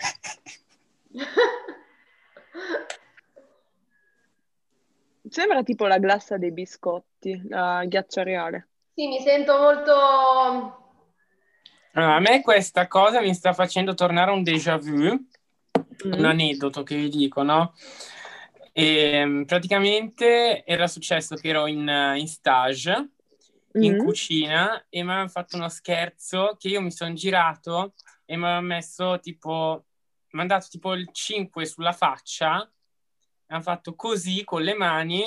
Sembra 5.29 5.63
tipo 5.63 5.85
la 5.87 5.97
glassa 5.99 6.37
dei 6.37 6.51
biscotti, 6.51 7.41
la 7.47 7.83
ghiaccia 7.85 8.23
reale. 8.23 8.67
Sì, 8.93 9.07
mi 9.07 9.19
sento 9.21 9.57
molto... 9.57 10.81
Allora, 11.93 12.15
a 12.15 12.19
me 12.19 12.41
questa 12.41 12.87
cosa 12.87 13.21
mi 13.21 13.33
sta 13.33 13.53
facendo 13.53 13.93
tornare 13.93 14.31
un 14.31 14.43
déjà 14.43 14.77
vu, 14.77 15.27
Mm. 16.05 16.11
un 16.11 16.25
aneddoto 16.25 16.83
che 16.83 16.95
vi 16.95 17.07
dico, 17.09 17.43
no? 17.43 17.73
E, 18.71 19.43
praticamente 19.45 20.65
era 20.65 20.87
successo 20.87 21.35
che 21.35 21.49
ero 21.49 21.67
in, 21.67 21.87
in 22.17 22.27
stage 22.27 23.09
in 23.75 23.93
Mm. 23.93 23.99
cucina 23.99 24.85
e 24.89 25.03
mi 25.03 25.09
avevano 25.09 25.29
fatto 25.29 25.55
uno 25.55 25.69
scherzo 25.69 26.55
che 26.59 26.67
io 26.69 26.81
mi 26.81 26.91
sono 26.91 27.13
girato 27.13 27.93
e 28.25 28.35
mi 28.37 28.43
avevano 28.43 28.67
messo 28.67 29.19
tipo, 29.19 29.85
mi 30.33 30.39
hanno 30.41 30.49
dato 30.49 30.67
tipo 30.69 30.93
il 30.93 31.09
5 31.11 31.65
sulla 31.65 31.93
faccia, 31.93 32.69
hanno 33.47 33.61
fatto 33.61 33.95
così 33.95 34.43
con 34.43 34.61
le 34.63 34.73
mani 34.73 35.23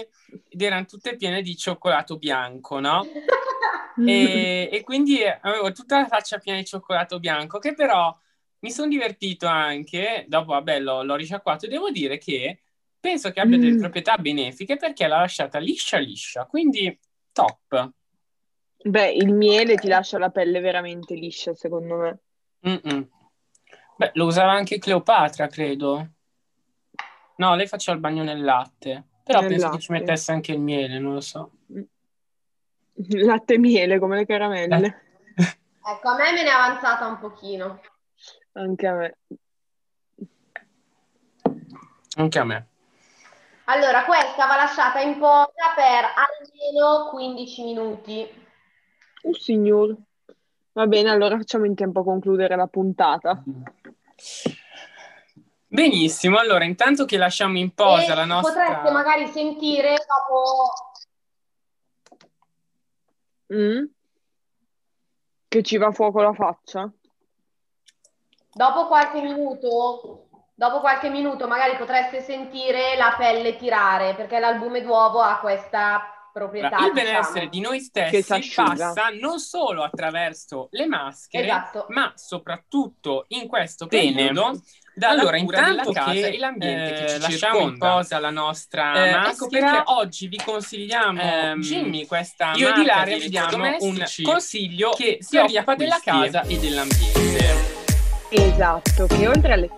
ed 0.48 0.60
erano 0.60 0.84
tutte 0.84 1.16
piene 1.16 1.42
di 1.42 1.56
cioccolato 1.56 2.18
bianco, 2.18 2.80
no? 2.80 3.06
E, 4.04 4.68
e 4.70 4.82
quindi 4.82 5.24
avevo 5.24 5.72
tutta 5.72 5.98
la 5.98 6.06
faccia 6.06 6.36
piena 6.38 6.58
di 6.58 6.66
cioccolato 6.66 7.18
bianco, 7.18 7.58
che 7.58 7.72
però 7.72 8.14
mi 8.58 8.70
sono 8.70 8.88
divertito 8.88 9.46
anche, 9.46 10.26
dopo 10.28 10.52
vabbè 10.52 10.80
l'ho, 10.80 11.02
l'ho 11.02 11.14
risciacquato 11.16 11.64
e 11.64 11.70
devo 11.70 11.90
dire 11.90 12.18
che 12.18 12.60
penso 13.00 13.30
che 13.30 13.40
abbia 13.40 13.56
delle 13.58 13.72
Mm. 13.72 13.78
proprietà 13.78 14.16
benefiche 14.18 14.76
perché 14.76 15.06
l'ha 15.06 15.20
lasciata 15.20 15.58
liscia 15.58 15.96
liscia, 15.96 16.44
quindi 16.44 16.96
top. 17.32 17.90
Beh, 18.84 19.12
il 19.12 19.32
miele 19.32 19.76
ti 19.76 19.88
lascia 19.88 20.18
la 20.18 20.30
pelle 20.30 20.60
veramente 20.60 21.14
liscia, 21.14 21.54
secondo 21.54 21.96
me. 21.96 22.18
Mm-mm. 22.68 23.08
Beh, 23.96 24.10
lo 24.14 24.26
usava 24.26 24.52
anche 24.52 24.78
Cleopatra, 24.78 25.46
credo. 25.48 26.08
No, 27.36 27.54
lei 27.54 27.66
faceva 27.66 27.94
il 27.96 28.02
bagno 28.02 28.22
nel 28.22 28.42
latte, 28.42 29.04
però 29.22 29.40
Nel 29.40 29.48
penso 29.50 29.70
che 29.70 29.78
ci 29.78 29.90
latte. 29.92 30.04
mettesse 30.04 30.32
anche 30.32 30.52
il 30.52 30.60
miele, 30.60 30.98
non 30.98 31.14
lo 31.14 31.20
so. 31.20 31.50
Latte 32.94 33.54
e 33.54 33.58
miele, 33.58 33.98
come 33.98 34.16
le 34.16 34.26
caramelle. 34.26 35.00
Ecco, 35.86 36.08
a 36.08 36.16
me 36.16 36.32
me 36.32 36.42
ne 36.42 36.48
è 36.48 36.52
avanzata 36.52 37.06
un 37.06 37.18
pochino. 37.20 37.80
Anche 38.54 38.86
a 38.88 38.92
me. 38.94 39.16
Anche 42.16 42.38
a 42.40 42.44
me. 42.44 42.66
Allora, 43.66 44.04
questa 44.04 44.46
va 44.46 44.56
lasciata 44.56 44.98
in 44.98 45.16
posa 45.18 45.74
per 45.76 46.04
almeno 46.16 47.08
15 47.10 47.62
minuti. 47.62 48.28
Oh, 49.22 49.34
signor. 49.34 49.94
Va 50.72 50.86
bene, 50.88 51.08
allora 51.10 51.36
facciamo 51.36 51.66
in 51.66 51.76
tempo 51.76 52.00
a 52.00 52.04
concludere 52.04 52.56
la 52.56 52.66
puntata. 52.66 53.40
Benissimo, 55.68 56.38
allora 56.38 56.64
intanto 56.64 57.04
che 57.04 57.16
lasciamo 57.16 57.58
in 57.58 57.74
posa 57.74 58.12
E 58.12 58.16
la 58.16 58.24
nostra... 58.24 58.64
potreste 58.64 58.90
magari 58.90 59.26
sentire 59.26 59.96
dopo 59.96 60.86
Mm? 63.52 63.84
Che 65.48 65.62
ci 65.62 65.76
va 65.76 65.86
a 65.86 65.92
fuoco 65.92 66.20
la 66.20 66.32
faccia? 66.32 66.90
Dopo 68.52 68.86
qualche 68.86 69.20
minuto, 69.20 70.28
dopo 70.54 70.80
qualche 70.80 71.08
minuto 71.08 71.46
magari 71.46 71.76
potreste 71.76 72.20
sentire 72.20 72.96
la 72.96 73.14
pelle 73.16 73.56
tirare, 73.56 74.14
perché 74.14 74.38
l'albume 74.38 74.82
d'uovo 74.82 75.20
ha 75.20 75.38
questa 75.38 76.15
proprietà, 76.36 76.68
il 76.68 76.92
diciamo. 76.92 76.92
benessere 76.92 77.48
di 77.48 77.60
noi 77.60 77.78
Che 77.90 78.22
stessi 78.22 78.52
passa 78.54 79.08
non 79.18 79.38
solo 79.38 79.82
attraverso 79.82 80.68
le 80.72 80.86
maschere, 80.86 81.44
Esatto. 81.46 81.86
ma 81.88 82.12
soprattutto 82.14 83.24
in 83.28 83.46
questo 83.48 83.86
Bene. 83.86 84.12
periodo 84.26 84.60
dalla 84.94 85.20
Allora, 85.20 85.38
cura 85.38 85.62
della 85.62 85.82
casa 85.84 86.12
che, 86.12 86.28
e 86.28 86.38
l'ambiente 86.38 86.92
che 86.92 87.04
eh, 87.04 87.08
ci 87.08 87.18
lasciamo 87.20 87.58
in 87.60 87.68
circonda. 87.70 87.94
posa 87.94 88.18
la 88.18 88.30
nostra 88.30 88.82
Eh, 88.94 89.10
maschera. 89.12 89.30
ecco 89.30 89.48
perché 89.48 89.82
oggi 89.86 90.28
vi 90.28 90.40
consigliamo 90.44 91.20
Ehm, 91.20 91.60
Jimmy, 91.60 92.06
questa 92.06 92.52
io 92.54 92.72
di 92.74 92.84
vi 93.18 93.28
diamo 93.30 93.76
un 93.80 94.04
consiglio 94.22 94.90
che 94.90 95.18
si 95.20 95.36
occupa 95.38 95.74
della 95.74 96.00
casa 96.02 96.42
e 96.42 96.58
dell'ambiente. 96.58 97.44
Esatto, 98.30 99.06
che 99.06 99.28
oltre 99.28 99.52
alle 99.52 99.68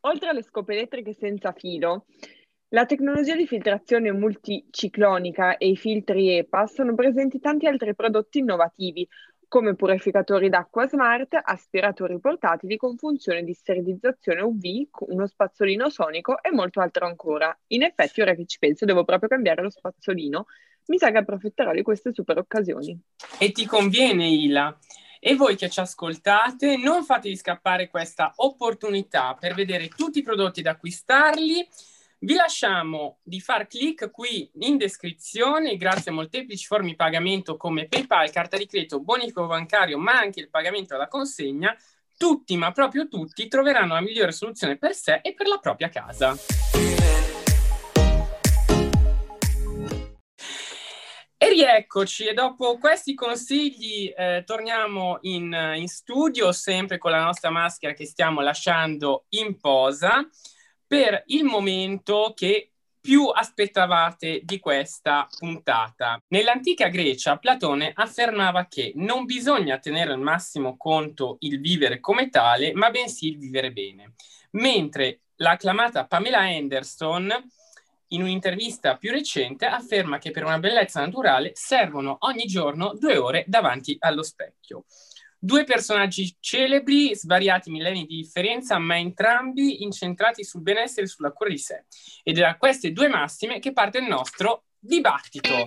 oltre 0.00 0.28
alle 0.28 0.42
scope 0.42 0.72
elettriche 0.72 1.14
senza 1.14 1.52
filo, 1.52 2.06
la 2.70 2.84
tecnologia 2.84 3.34
di 3.34 3.46
filtrazione 3.46 4.12
multiciclonica 4.12 5.56
e 5.56 5.68
i 5.68 5.76
filtri 5.76 6.36
EPA 6.36 6.66
sono 6.66 6.94
presenti 6.94 7.40
tanti 7.40 7.66
altri 7.66 7.94
prodotti 7.94 8.40
innovativi, 8.40 9.08
come 9.48 9.74
purificatori 9.74 10.50
d'acqua 10.50 10.86
smart, 10.86 11.40
aspiratori 11.42 12.20
portatili 12.20 12.76
con 12.76 12.98
funzione 12.98 13.42
di 13.42 13.54
sterilizzazione 13.54 14.42
UV, 14.42 14.88
uno 15.08 15.26
spazzolino 15.26 15.88
sonico 15.88 16.42
e 16.42 16.50
molto 16.50 16.80
altro 16.80 17.06
ancora. 17.06 17.58
In 17.68 17.82
effetti, 17.82 18.20
ora 18.20 18.34
che 18.34 18.44
ci 18.44 18.58
penso, 18.58 18.84
devo 18.84 19.04
proprio 19.04 19.30
cambiare 19.30 19.62
lo 19.62 19.70
spazzolino. 19.70 20.44
Mi 20.88 20.98
sa 20.98 21.10
che 21.10 21.18
approfitterò 21.18 21.72
di 21.72 21.82
queste 21.82 22.12
super 22.12 22.36
occasioni. 22.36 22.98
E 23.38 23.50
ti 23.52 23.64
conviene, 23.64 24.28
Ila. 24.28 24.78
E 25.20 25.34
voi 25.34 25.56
che 25.56 25.68
ci 25.68 25.80
ascoltate, 25.80 26.76
non 26.76 27.04
fatevi 27.04 27.36
scappare 27.36 27.88
questa 27.88 28.32
opportunità 28.36 29.36
per 29.38 29.54
vedere 29.54 29.88
tutti 29.88 30.20
i 30.20 30.22
prodotti 30.22 30.62
da 30.62 30.72
acquistarli 30.72 31.68
vi 32.20 32.34
lasciamo 32.34 33.18
di 33.22 33.40
far 33.40 33.68
clic 33.68 34.10
qui 34.10 34.50
in 34.60 34.76
descrizione 34.76 35.76
grazie 35.76 36.10
a 36.10 36.14
molteplici 36.14 36.66
forme 36.66 36.88
di 36.88 36.96
pagamento 36.96 37.56
come 37.56 37.86
PayPal, 37.86 38.30
carta 38.32 38.56
di 38.56 38.66
credito, 38.66 39.00
bonifico 39.00 39.46
bancario, 39.46 39.98
ma 39.98 40.18
anche 40.18 40.40
il 40.40 40.50
pagamento 40.50 40.96
alla 40.96 41.06
consegna. 41.06 41.76
Tutti, 42.16 42.56
ma 42.56 42.72
proprio 42.72 43.06
tutti, 43.06 43.46
troveranno 43.46 43.94
la 43.94 44.00
migliore 44.00 44.32
soluzione 44.32 44.76
per 44.76 44.94
sé 44.94 45.20
e 45.22 45.34
per 45.34 45.46
la 45.46 45.58
propria 45.58 45.88
casa. 45.88 46.36
Rieccoci, 51.58 52.26
e 52.26 52.34
dopo 52.34 52.78
questi 52.78 53.14
consigli 53.14 54.12
eh, 54.16 54.44
torniamo 54.46 55.18
in, 55.22 55.74
in 55.74 55.88
studio, 55.88 56.52
sempre 56.52 56.98
con 56.98 57.10
la 57.10 57.24
nostra 57.24 57.50
maschera 57.50 57.94
che 57.94 58.06
stiamo 58.06 58.40
lasciando 58.40 59.24
in 59.30 59.58
posa 59.58 60.28
per 60.86 61.24
il 61.26 61.42
momento 61.42 62.32
che 62.36 62.70
più 63.00 63.26
aspettavate 63.26 64.42
di 64.44 64.60
questa 64.60 65.26
puntata. 65.36 66.22
Nell'antica 66.28 66.88
Grecia 66.88 67.38
Platone 67.38 67.90
affermava 67.92 68.66
che 68.66 68.92
non 68.94 69.24
bisogna 69.24 69.78
tenere 69.78 70.12
al 70.12 70.20
massimo 70.20 70.76
conto 70.76 71.38
il 71.40 71.60
vivere 71.60 71.98
come 71.98 72.28
tale, 72.28 72.72
ma 72.72 72.90
bensì 72.90 73.28
il 73.28 73.38
vivere 73.38 73.72
bene. 73.72 74.14
Mentre 74.52 75.22
l'acclamata 75.36 76.06
Pamela 76.06 76.40
Anderson 76.40 77.32
in 78.08 78.22
un'intervista 78.22 78.96
più 78.96 79.10
recente 79.10 79.66
afferma 79.66 80.18
che 80.18 80.30
per 80.30 80.44
una 80.44 80.58
bellezza 80.58 81.00
naturale 81.00 81.52
servono 81.54 82.16
ogni 82.20 82.46
giorno 82.46 82.94
due 82.98 83.16
ore 83.16 83.44
davanti 83.46 83.96
allo 83.98 84.22
specchio. 84.22 84.84
Due 85.40 85.62
personaggi 85.62 86.36
celebri, 86.40 87.14
svariati 87.14 87.70
millenni 87.70 88.06
di 88.06 88.16
differenza, 88.16 88.78
ma 88.78 88.98
entrambi 88.98 89.84
incentrati 89.84 90.42
sul 90.42 90.62
benessere 90.62 91.06
e 91.06 91.08
sulla 91.08 91.30
cura 91.30 91.50
di 91.50 91.58
sé. 91.58 91.84
Ed 92.24 92.38
è 92.38 92.40
da 92.40 92.56
queste 92.56 92.90
due 92.90 93.08
massime 93.08 93.60
che 93.60 93.72
parte 93.72 93.98
il 93.98 94.08
nostro 94.08 94.64
dibattito. 94.80 95.66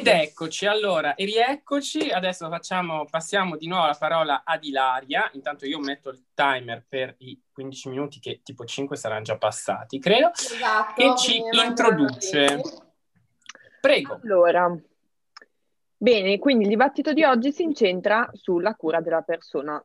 Ed 0.00 0.06
eccoci, 0.06 0.64
allora, 0.64 1.14
e 1.14 1.26
rieccoci, 1.26 2.08
adesso 2.08 2.48
facciamo, 2.48 3.04
passiamo 3.04 3.58
di 3.58 3.66
nuovo 3.66 3.84
la 3.84 3.96
parola 3.98 4.44
ad 4.46 4.64
Ilaria, 4.64 5.28
intanto 5.34 5.66
io 5.66 5.78
metto 5.78 6.08
il 6.08 6.24
timer 6.32 6.86
per 6.88 7.16
i 7.18 7.38
15 7.52 7.90
minuti 7.90 8.18
che 8.18 8.40
tipo 8.42 8.64
5 8.64 8.96
saranno 8.96 9.24
già 9.24 9.36
passati, 9.36 9.98
credo, 9.98 10.32
esatto, 10.32 10.94
che 10.94 11.14
ci 11.18 11.42
introduce. 11.52 12.62
Prego. 13.78 14.20
Allora, 14.22 14.74
bene, 15.98 16.38
quindi 16.38 16.62
il 16.62 16.70
dibattito 16.70 17.12
di 17.12 17.22
oggi 17.22 17.52
si 17.52 17.62
incentra 17.62 18.26
sulla 18.32 18.74
cura 18.76 19.02
della 19.02 19.20
persona. 19.20 19.84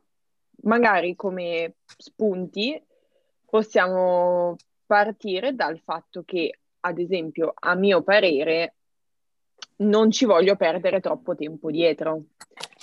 Magari 0.62 1.14
come 1.14 1.74
spunti 1.94 2.82
possiamo 3.44 4.56
partire 4.86 5.54
dal 5.54 5.78
fatto 5.78 6.22
che, 6.24 6.60
ad 6.80 6.98
esempio, 6.98 7.52
a 7.54 7.74
mio 7.74 8.02
parere, 8.02 8.75
non 9.76 10.10
ci 10.10 10.24
voglio 10.24 10.56
perdere 10.56 11.00
troppo 11.00 11.34
tempo 11.34 11.70
dietro. 11.70 12.24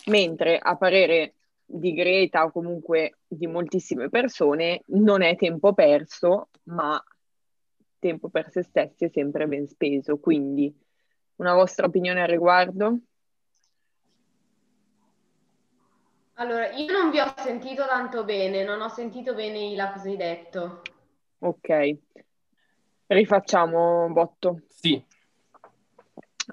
Mentre 0.08 0.58
a 0.58 0.76
parere 0.76 1.36
di 1.66 1.94
Greta 1.94 2.44
o 2.44 2.52
comunque 2.52 3.20
di 3.28 3.48
moltissime 3.48 4.10
persone 4.10 4.82
non 4.88 5.22
è 5.22 5.36
tempo 5.36 5.74
perso, 5.74 6.50
ma 6.64 7.02
tempo 8.00 8.30
per 8.30 8.52
se 8.52 8.64
stessi 8.64 9.06
è 9.06 9.10
sempre 9.10 9.48
ben 9.48 9.68
speso. 9.68 10.18
Quindi, 10.18 10.74
una 11.38 11.54
vostra 11.54 11.88
opinione 11.88 12.22
al 12.22 12.28
riguardo? 12.28 13.00
Allora, 16.36 16.72
io 16.72 16.92
non 16.92 17.12
vi 17.12 17.20
ho 17.20 17.34
sentito 17.38 17.86
tanto 17.86 18.24
bene, 18.24 18.64
non 18.64 18.82
ho 18.82 18.90
sentito 18.90 19.34
bene 19.34 19.68
il 19.68 19.92
cosiddetto. 19.94 20.82
Ok, 21.40 21.98
rifacciamo 23.08 24.12
botto. 24.12 24.62
Sì. 24.68 25.02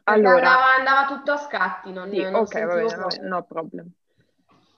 Allora, 0.05 0.37
andava, 0.37 0.74
andava, 0.76 1.07
tutto 1.07 1.33
a 1.33 1.37
scatti, 1.37 1.92
non, 1.92 2.11
sì, 2.11 2.22
non 2.22 2.35
ok, 2.35 2.64
va 2.64 2.74
bene, 2.74 2.96
bene, 2.96 3.29
no 3.29 3.42
problem. 3.42 3.90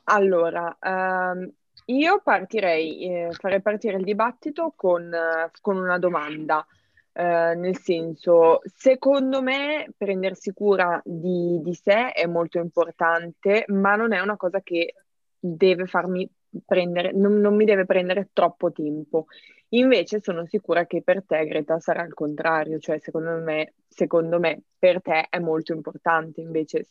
Allora, 0.05 0.77
um, 0.81 1.51
io 1.87 2.21
partirei, 2.23 3.05
eh, 3.05 3.29
farei 3.33 3.61
partire 3.61 3.99
il 3.99 4.05
dibattito 4.05 4.73
con, 4.75 5.05
uh, 5.05 5.51
con 5.61 5.77
una 5.77 5.99
domanda, 5.99 6.67
uh, 7.13 7.23
nel 7.23 7.79
senso, 7.79 8.61
secondo 8.65 9.43
me 9.43 9.93
prendersi 9.97 10.53
cura 10.53 11.01
di, 11.05 11.61
di 11.63 11.75
sé 11.75 12.13
è 12.13 12.27
molto 12.27 12.59
importante, 12.59 13.65
ma 13.69 13.95
non 13.97 14.13
è 14.13 14.21
una 14.21 14.37
cosa 14.37 14.61
che 14.61 14.95
deve 15.39 15.87
farmi 15.87 16.29
prendere, 16.65 17.13
non, 17.13 17.41
non 17.41 17.55
mi 17.55 17.65
deve 17.65 17.85
prendere 17.85 18.31
troppo 18.33 18.73
tempo. 18.73 19.27
Invece 19.75 20.21
sono 20.21 20.45
sicura 20.47 20.85
che 20.85 21.03
per 21.03 21.25
te, 21.25 21.47
Greta, 21.47 21.79
sarà 21.79 22.05
il 22.05 22.13
contrario, 22.13 22.79
cioè 22.79 22.99
secondo 22.99 23.31
me, 23.39 23.75
secondo 23.89 24.39
me 24.39 24.61
per 24.79 25.01
te 25.01 25.29
è 25.31 25.39
molto 25.39 25.73
importante 25.73 26.43
invece 26.43 26.87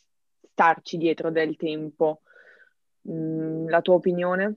starci 0.51 0.97
dietro 0.97 1.29
del 1.29 1.55
tempo. 1.57 2.21
Mm, 3.07 3.67
la 3.67 3.81
tua 3.81 3.95
opinione? 3.95 4.55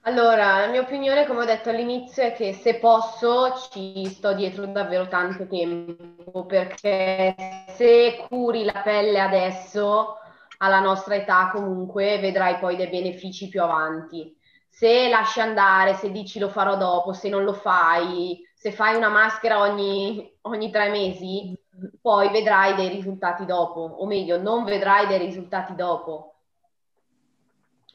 Allora, 0.00 0.58
la 0.58 0.66
mia 0.66 0.80
opinione, 0.80 1.24
come 1.24 1.42
ho 1.42 1.44
detto 1.44 1.70
all'inizio, 1.70 2.24
è 2.24 2.32
che 2.32 2.52
se 2.54 2.80
posso 2.80 3.68
ci 3.70 4.04
sto 4.06 4.34
dietro 4.34 4.66
davvero 4.66 5.06
tanto 5.06 5.46
tempo, 5.46 6.44
perché 6.44 7.36
se 7.68 8.26
curi 8.28 8.64
la 8.64 8.80
pelle 8.82 9.20
adesso, 9.20 10.16
alla 10.58 10.80
nostra 10.80 11.14
età 11.14 11.50
comunque, 11.52 12.18
vedrai 12.18 12.58
poi 12.58 12.74
dei 12.74 12.88
benefici 12.88 13.48
più 13.48 13.62
avanti 13.62 14.36
se 14.72 15.10
lasci 15.10 15.38
andare, 15.38 15.94
se 15.94 16.10
dici 16.10 16.38
lo 16.38 16.48
farò 16.48 16.78
dopo, 16.78 17.12
se 17.12 17.28
non 17.28 17.44
lo 17.44 17.52
fai, 17.52 18.42
se 18.54 18.72
fai 18.72 18.96
una 18.96 19.10
maschera 19.10 19.60
ogni, 19.60 20.38
ogni 20.42 20.70
tre 20.70 20.88
mesi, 20.88 21.54
poi 22.00 22.30
vedrai 22.30 22.74
dei 22.74 22.88
risultati 22.88 23.44
dopo, 23.44 23.80
o 23.80 24.06
meglio, 24.06 24.40
non 24.40 24.64
vedrai 24.64 25.06
dei 25.06 25.18
risultati 25.18 25.74
dopo. 25.74 26.34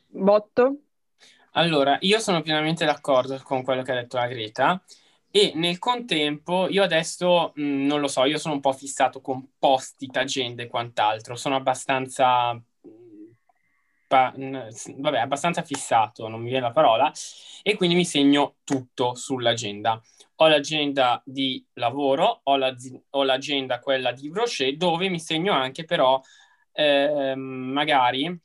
Botto? 0.07 0.75
Allora, 1.53 1.97
io 2.01 2.19
sono 2.19 2.41
pienamente 2.41 2.85
d'accordo 2.85 3.41
con 3.43 3.63
quello 3.63 3.81
che 3.81 3.91
ha 3.91 3.95
detto 3.95 4.17
la 4.17 4.27
Greta 4.27 4.79
e 5.31 5.53
nel 5.55 5.79
contempo 5.79 6.67
io 6.69 6.83
adesso 6.83 7.53
mh, 7.55 7.85
non 7.87 7.99
lo 7.99 8.07
so, 8.07 8.23
io 8.25 8.37
sono 8.37 8.53
un 8.53 8.61
po' 8.61 8.71
fissato 8.71 9.19
con 9.19 9.53
post-it, 9.57 10.15
agende 10.15 10.63
e 10.63 10.67
quant'altro, 10.67 11.35
sono 11.35 11.55
abbastanza 11.55 12.55
pa- 14.07 14.33
vabbè, 14.35 15.19
abbastanza 15.19 15.61
fissato, 15.63 16.27
non 16.27 16.41
mi 16.41 16.49
viene 16.49 16.67
la 16.67 16.71
parola, 16.71 17.11
e 17.61 17.75
quindi 17.75 17.95
mi 17.95 18.05
segno 18.05 18.55
tutto 18.63 19.15
sull'agenda. 19.15 20.01
Ho 20.37 20.47
l'agenda 20.47 21.21
di 21.25 21.63
lavoro, 21.73 22.41
ho, 22.43 22.55
la, 22.55 22.73
ho 23.11 23.23
l'agenda 23.23 23.79
quella 23.79 24.11
di 24.11 24.29
brochet, 24.29 24.75
dove 24.75 25.09
mi 25.09 25.19
segno 25.19 25.53
anche 25.53 25.83
però 25.83 26.21
eh, 26.71 27.35
magari 27.35 28.39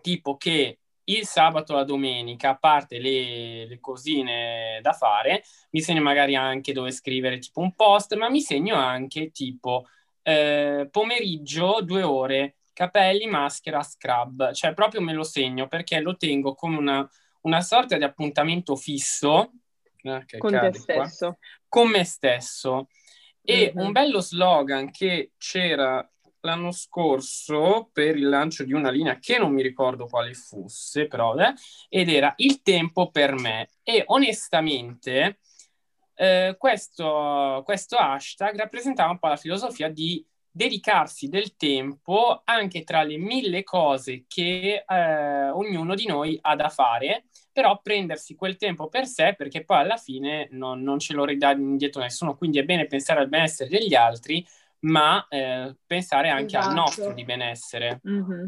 tipo 0.00 0.36
che 0.36 0.78
il 1.04 1.26
sabato 1.26 1.74
la 1.74 1.84
domenica, 1.84 2.50
a 2.50 2.56
parte 2.56 2.98
le, 2.98 3.66
le, 3.66 3.80
cosine 3.80 4.78
da 4.82 4.92
fare, 4.92 5.42
mi 5.70 5.80
segno 5.80 6.00
magari 6.00 6.34
anche 6.36 6.72
dove 6.72 6.92
scrivere 6.92 7.38
tipo 7.38 7.60
un 7.60 7.74
post, 7.74 8.14
ma 8.16 8.30
mi 8.30 8.40
segno 8.40 8.76
anche 8.76 9.30
tipo 9.30 9.86
eh, 10.22 10.88
pomeriggio 10.90 11.80
due 11.82 12.02
ore 12.02 12.56
capelli, 12.72 13.26
maschera, 13.26 13.82
scrub, 13.82 14.52
cioè 14.52 14.74
proprio 14.74 15.00
me 15.00 15.12
lo 15.12 15.24
segno 15.24 15.68
perché 15.68 16.00
lo 16.00 16.16
tengo 16.16 16.54
come 16.54 16.76
una, 16.76 17.08
una 17.42 17.60
sorta 17.60 17.96
di 17.96 18.04
appuntamento 18.04 18.76
fisso 18.76 19.52
eh, 20.02 20.38
con 20.38 20.50
te 20.50 20.72
stesso. 20.72 21.38
Con 21.68 21.88
me 21.88 22.04
stesso. 22.04 22.88
E 23.42 23.72
mm-hmm. 23.74 23.86
un 23.86 23.92
bello 23.92 24.20
slogan 24.20 24.90
che 24.90 25.32
c'era 25.36 26.06
l'anno 26.40 26.72
scorso 26.72 27.90
per 27.92 28.16
il 28.16 28.28
lancio 28.28 28.64
di 28.64 28.72
una 28.72 28.90
linea 28.90 29.18
che 29.18 29.38
non 29.38 29.52
mi 29.52 29.62
ricordo 29.62 30.06
quale 30.06 30.34
fosse, 30.34 31.06
però, 31.06 31.36
eh, 31.36 31.54
ed 31.88 32.08
era 32.08 32.32
il 32.36 32.62
tempo 32.62 33.10
per 33.10 33.34
me. 33.34 33.68
E 33.82 34.02
onestamente, 34.06 35.38
eh, 36.14 36.56
questo, 36.58 37.62
questo 37.64 37.96
hashtag 37.96 38.56
rappresentava 38.56 39.10
un 39.10 39.18
po' 39.18 39.28
la 39.28 39.36
filosofia 39.36 39.88
di 39.88 40.24
dedicarsi 40.52 41.28
del 41.28 41.56
tempo 41.56 42.42
anche 42.44 42.84
tra 42.84 43.02
le 43.02 43.16
mille 43.16 43.64
cose 43.64 44.24
che 44.28 44.84
eh, 44.86 45.48
ognuno 45.48 45.94
di 45.94 46.06
noi 46.06 46.38
ha 46.42 46.54
da 46.54 46.68
fare, 46.68 47.24
però 47.50 47.80
prendersi 47.82 48.34
quel 48.34 48.56
tempo 48.56 48.88
per 48.88 49.06
sé 49.06 49.34
perché 49.36 49.64
poi 49.64 49.78
alla 49.78 49.96
fine 49.96 50.48
non, 50.52 50.82
non 50.82 50.98
ce 50.98 51.14
lo 51.14 51.24
ridà 51.24 51.52
indietro 51.52 52.02
nessuno, 52.02 52.36
quindi 52.36 52.58
è 52.58 52.64
bene 52.64 52.86
pensare 52.86 53.20
al 53.20 53.28
benessere 53.28 53.70
degli 53.70 53.94
altri, 53.94 54.46
ma 54.80 55.26
eh, 55.28 55.74
pensare 55.86 56.28
anche 56.28 56.58
esatto. 56.58 56.68
al 56.68 56.74
nostro 56.74 57.12
di 57.12 57.24
benessere. 57.24 58.00
Mm-hmm 58.06 58.44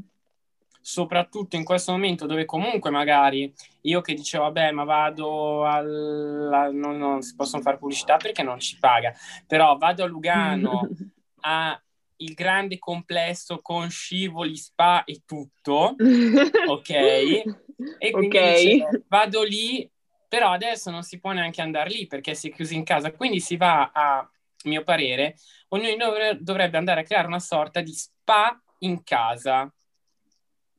soprattutto 0.86 1.56
in 1.56 1.64
questo 1.64 1.92
momento 1.92 2.26
dove 2.26 2.44
comunque 2.44 2.90
magari 2.90 3.50
io 3.82 4.02
che 4.02 4.12
dicevo 4.12 4.44
vabbè 4.44 4.70
ma 4.72 4.84
vado 4.84 5.64
al 5.64 6.70
non, 6.74 6.98
non 6.98 7.22
si 7.22 7.34
possono 7.34 7.62
fare 7.62 7.78
pubblicità 7.78 8.18
perché 8.18 8.42
non 8.42 8.58
ci 8.60 8.76
paga 8.78 9.10
però 9.46 9.78
vado 9.78 10.04
a 10.04 10.06
Lugano 10.06 10.86
a 11.40 11.83
il 12.16 12.34
grande 12.34 12.78
complesso 12.78 13.60
con 13.60 13.90
scivoli, 13.90 14.56
spa 14.56 15.04
e 15.04 15.22
tutto, 15.24 15.96
ok? 16.68 16.90
E 16.90 18.10
quindi 18.10 18.36
okay. 18.36 18.64
dicevo, 18.64 19.04
vado 19.08 19.42
lì, 19.42 19.90
però 20.28 20.50
adesso 20.50 20.90
non 20.90 21.02
si 21.02 21.18
può 21.18 21.32
neanche 21.32 21.62
andare 21.62 21.90
lì 21.90 22.06
perché 22.06 22.34
si 22.34 22.48
è 22.48 22.52
chiuso 22.52 22.74
in 22.74 22.84
casa, 22.84 23.12
quindi 23.12 23.40
si 23.40 23.56
va 23.56 23.90
a, 23.92 24.28
mio 24.64 24.82
parere, 24.82 25.36
ognuno 25.68 26.12
dovrebbe 26.38 26.76
andare 26.76 27.00
a 27.00 27.04
creare 27.04 27.26
una 27.26 27.40
sorta 27.40 27.80
di 27.80 27.92
spa 27.92 28.60
in 28.78 29.02
casa. 29.02 29.72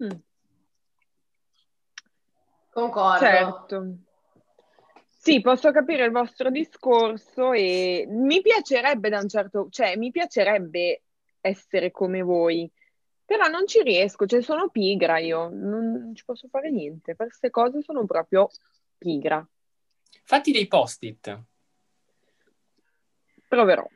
Mm. 0.03 0.09
Concordo. 2.71 3.19
Certo. 3.19 3.97
Sì, 5.25 5.41
posso 5.41 5.71
capire 5.71 6.05
il 6.05 6.11
vostro 6.11 6.51
discorso 6.51 7.51
e 7.51 8.05
mi 8.07 8.41
piacerebbe 8.41 9.09
da 9.09 9.19
un 9.19 9.27
certo, 9.27 9.69
cioè 9.71 9.95
mi 9.95 10.11
piacerebbe 10.11 11.04
essere 11.45 11.91
come 11.91 12.21
voi, 12.21 12.69
però 13.23 13.47
non 13.47 13.67
ci 13.67 13.81
riesco, 13.81 14.25
cioè 14.25 14.41
sono 14.41 14.69
pigra 14.69 15.19
io, 15.19 15.49
non, 15.49 16.11
ci 16.15 16.23
posso 16.25 16.47
fare 16.47 16.71
niente, 16.71 17.15
per 17.15 17.27
queste 17.27 17.49
cose 17.49 17.81
sono 17.81 18.05
proprio 18.05 18.49
pigra. 18.97 19.47
Fatti 20.23 20.51
dei 20.51 20.67
post-it. 20.67 21.43
Proverò. 23.47 23.87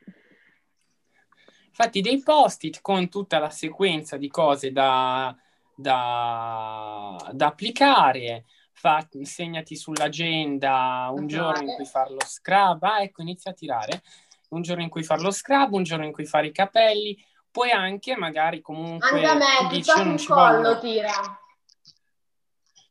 Fatti 1.71 2.01
dei 2.01 2.21
post-it 2.21 2.81
con 2.81 3.09
tutta 3.09 3.39
la 3.39 3.49
sequenza 3.49 4.17
di 4.17 4.27
cose 4.29 4.71
da, 4.71 5.35
da, 5.75 7.31
da 7.31 7.47
applicare. 7.47 8.45
Fa, 8.71 9.05
segnati 9.23 9.75
sull'agenda 9.75 11.09
un 11.11 11.27
giorno 11.27 11.69
in 11.69 11.75
cui 11.75 11.85
fare 11.85 12.11
lo 12.11 12.25
scrub. 12.25 12.83
Ah, 12.83 13.01
ecco, 13.01 13.21
inizia 13.21 13.51
a 13.51 13.53
tirare. 13.53 14.01
Un 14.49 14.61
giorno 14.61 14.83
in 14.83 14.89
cui 14.89 15.03
fare 15.03 15.21
lo 15.21 15.31
scrub, 15.31 15.73
un 15.73 15.83
giorno 15.83 16.05
in 16.05 16.11
cui 16.11 16.25
fare 16.25 16.47
i 16.47 16.51
capelli. 16.51 17.17
Puoi 17.51 17.71
anche, 17.71 18.15
magari, 18.15 18.61
comunque. 18.61 19.09
Anche 19.09 19.25
a 19.25 19.35
me, 19.35 19.69
ti 19.69 19.77
dici, 19.77 19.99
un 19.99 20.17
collo, 20.25 20.61
voglio... 20.61 20.79
tira. 20.79 21.11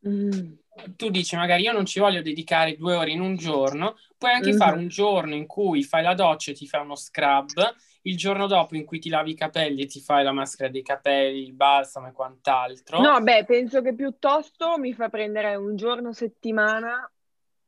Mm. 0.09 0.53
Tu 0.97 1.11
dici, 1.11 1.37
magari 1.37 1.63
io 1.63 1.73
non 1.73 1.87
ci 1.87 1.99
voglio 1.99 2.23
dedicare 2.23 2.77
due 2.77 2.95
ore 2.95 3.11
in 3.11 3.21
un 3.21 3.37
giorno. 3.37 3.97
Puoi 4.17 4.33
anche 4.33 4.51
mm-hmm. 4.51 4.59
fare 4.59 4.77
un 4.77 4.89
giorno 4.89 5.35
in 5.35 5.47
cui 5.47 5.83
fai 5.83 6.03
la 6.03 6.15
doccia 6.15 6.53
e 6.53 6.55
ti 6.55 6.67
fai 6.67 6.83
uno 6.83 6.95
scrub 6.95 7.77
il 8.09 8.17
giorno 8.17 8.47
dopo 8.47 8.75
in 8.75 8.85
cui 8.85 8.99
ti 8.99 9.09
lavi 9.09 9.33
i 9.33 9.35
capelli 9.35 9.83
e 9.83 9.87
ti 9.87 10.01
fai 10.01 10.25
la 10.25 10.33
maschera 10.33 10.71
dei 10.71 10.83
capelli, 10.83 11.43
il 11.43 11.53
balsamo 11.53 12.09
e 12.09 12.13
quant'altro. 12.13 13.01
No, 13.01 13.21
beh, 13.21 13.45
penso 13.45 13.83
che 13.83 13.95
piuttosto 13.95 14.79
mi 14.79 14.95
fa 14.95 15.09
prendere 15.09 15.55
un 15.57 15.77
giorno 15.77 16.09
a 16.09 16.15
settimana 16.15 17.11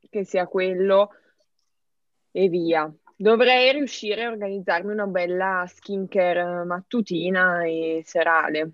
che 0.09 0.23
sia 0.23 0.47
quello 0.47 1.11
e 2.31 2.47
via. 2.47 2.91
Dovrei 3.21 3.71
riuscire 3.71 4.23
a 4.23 4.31
organizzarmi 4.31 4.91
una 4.91 5.05
bella 5.05 5.63
skincare 5.67 6.63
mattutina 6.63 7.63
e 7.63 8.01
serale. 8.03 8.71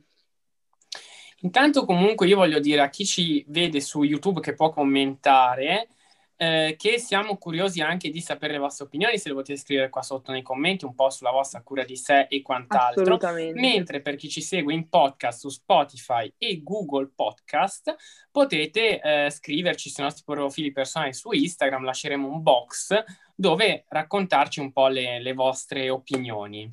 Intanto 1.41 1.83
comunque 1.83 2.27
io 2.27 2.37
voglio 2.37 2.59
dire 2.59 2.79
a 2.79 2.89
chi 2.89 3.05
ci 3.05 3.43
vede 3.49 3.81
su 3.81 4.03
YouTube 4.03 4.39
che 4.39 4.53
può 4.53 4.69
commentare 4.69 5.89
eh, 6.37 6.75
che 6.77 6.99
siamo 6.99 7.37
curiosi 7.37 7.81
anche 7.81 8.09
di 8.09 8.21
sapere 8.21 8.53
le 8.53 8.59
vostre 8.59 8.85
opinioni, 8.85 9.17
se 9.17 9.29
le 9.29 9.35
potete 9.35 9.59
scrivere 9.59 9.89
qua 9.89 10.03
sotto 10.03 10.31
nei 10.31 10.43
commenti, 10.43 10.85
un 10.85 10.93
po' 10.93 11.09
sulla 11.09 11.31
vostra 11.31 11.61
cura 11.61 11.83
di 11.83 11.97
sé 11.97 12.27
e 12.29 12.41
quant'altro. 12.43 13.17
Mentre 13.53 14.01
per 14.01 14.15
chi 14.15 14.29
ci 14.29 14.41
segue 14.41 14.73
in 14.73 14.87
podcast 14.87 15.39
su 15.39 15.49
Spotify 15.49 16.31
e 16.37 16.61
Google 16.61 17.11
Podcast, 17.13 17.95
potete 18.31 19.01
eh, 19.01 19.29
scriverci 19.31 19.89
sui 19.89 20.03
nostri 20.03 20.23
profili 20.25 20.71
personali 20.71 21.13
su 21.13 21.31
Instagram, 21.31 21.83
lasceremo 21.83 22.27
un 22.27 22.43
box 22.43 23.03
dove 23.35 23.85
raccontarci 23.87 24.59
un 24.59 24.71
po' 24.71 24.87
le, 24.87 25.19
le 25.19 25.33
vostre 25.33 25.89
opinioni. 25.89 26.69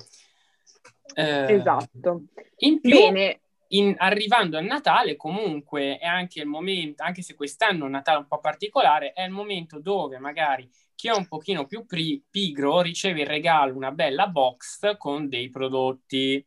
Eh, 1.15 1.53
esatto. 1.53 2.23
In 2.57 2.79
più, 2.81 2.91
Bene 2.91 3.39
in, 3.69 3.95
arrivando 3.97 4.57
a 4.57 4.61
Natale 4.61 5.15
comunque 5.15 5.97
è 5.97 6.05
anche 6.05 6.41
il 6.41 6.45
momento, 6.45 7.03
anche 7.03 7.21
se 7.21 7.35
quest'anno 7.35 7.83
è 7.83 7.85
un 7.85 7.91
Natale 7.91 8.19
un 8.19 8.27
po' 8.27 8.39
particolare, 8.39 9.13
è 9.13 9.23
il 9.23 9.31
momento 9.31 9.79
dove 9.79 10.19
magari 10.19 10.69
chi 10.93 11.07
è 11.07 11.15
un 11.15 11.27
pochino 11.27 11.65
più 11.65 11.85
pri- 11.85 12.23
pigro 12.29 12.81
riceve 12.81 13.21
in 13.21 13.27
regalo 13.27 13.75
una 13.75 13.91
bella 13.91 14.27
box 14.27 14.97
con 14.97 15.27
dei 15.27 15.49
prodotti. 15.49 16.43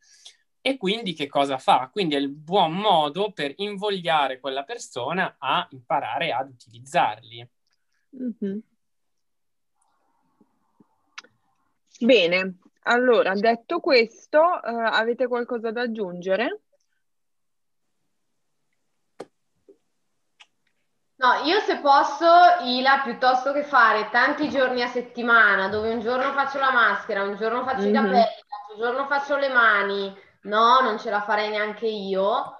E 0.61 0.77
quindi 0.77 1.15
che 1.15 1.29
cosa 1.29 1.59
fa? 1.59 1.89
Quindi 1.93 2.15
è 2.15 2.19
il 2.19 2.31
buon 2.31 2.73
modo 2.73 3.31
per 3.33 3.53
invogliare 3.57 4.41
quella 4.41 4.65
persona 4.65 5.37
a 5.39 5.67
imparare 5.71 6.33
ad 6.33 6.51
utilizzarli. 6.51 7.49
Mm-hmm. 8.17 8.59
Bene, 12.01 12.59
allora 12.83 13.35
detto 13.35 13.81
questo, 13.81 14.39
uh, 14.41 14.61
avete 14.63 15.27
qualcosa 15.27 15.71
da 15.71 15.83
aggiungere? 15.83 16.61
No, 21.19 21.33
io 21.45 21.59
se 21.61 21.79
posso, 21.79 22.27
Ila, 22.63 23.01
piuttosto 23.03 23.53
che 23.53 23.65
fare 23.65 24.09
tanti 24.11 24.49
giorni 24.49 24.83
a 24.83 24.87
settimana, 24.87 25.69
dove 25.69 25.93
un 25.93 26.01
giorno 26.01 26.31
faccio 26.33 26.61
la 26.61 26.71
maschera, 26.71 27.25
un 27.25 27.37
giorno 27.37 27.65
faccio 27.65 27.83
mm-hmm. 27.83 27.91
i 27.91 27.93
capelli, 27.93 28.15
l'altro 28.15 28.77
giorno 28.79 29.07
faccio 29.07 29.37
le 29.37 29.49
mani, 29.49 30.17
no, 30.43 30.79
non 30.81 30.97
ce 30.97 31.11
la 31.11 31.23
farei 31.23 31.51
neanche 31.51 31.89
io. 31.89 32.57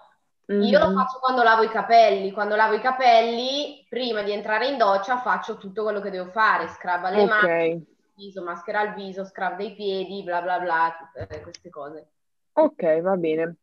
Mm-hmm. 0.51 0.63
Io 0.63 0.79
lo 0.79 0.93
faccio 0.93 1.19
quando 1.21 1.45
lavo 1.45 1.63
i 1.63 1.69
capelli. 1.69 2.33
Quando 2.33 2.57
lavo 2.57 2.75
i 2.75 2.81
capelli, 2.81 3.87
prima 3.89 4.23
di 4.23 4.33
entrare 4.33 4.67
in 4.67 4.77
doccia, 4.77 5.19
faccio 5.19 5.57
tutto 5.57 5.85
quello 5.85 6.01
che 6.01 6.11
devo 6.11 6.31
fare: 6.31 6.67
scrub 6.69 7.05
alle 7.05 7.23
okay. 7.23 7.69
mani, 7.69 7.87
viso, 8.17 8.43
maschera 8.43 8.81
al 8.81 8.95
viso, 8.95 9.25
scrub 9.25 9.57
dei 9.57 9.75
piedi, 9.75 10.25
bla 10.25 10.43
bla 10.43 10.59
bla, 10.59 10.97
tutte 10.99 11.43
queste 11.43 11.71
cose. 11.71 12.09
Ok, 12.55 13.01
va 13.03 13.17
bene. 13.17 13.55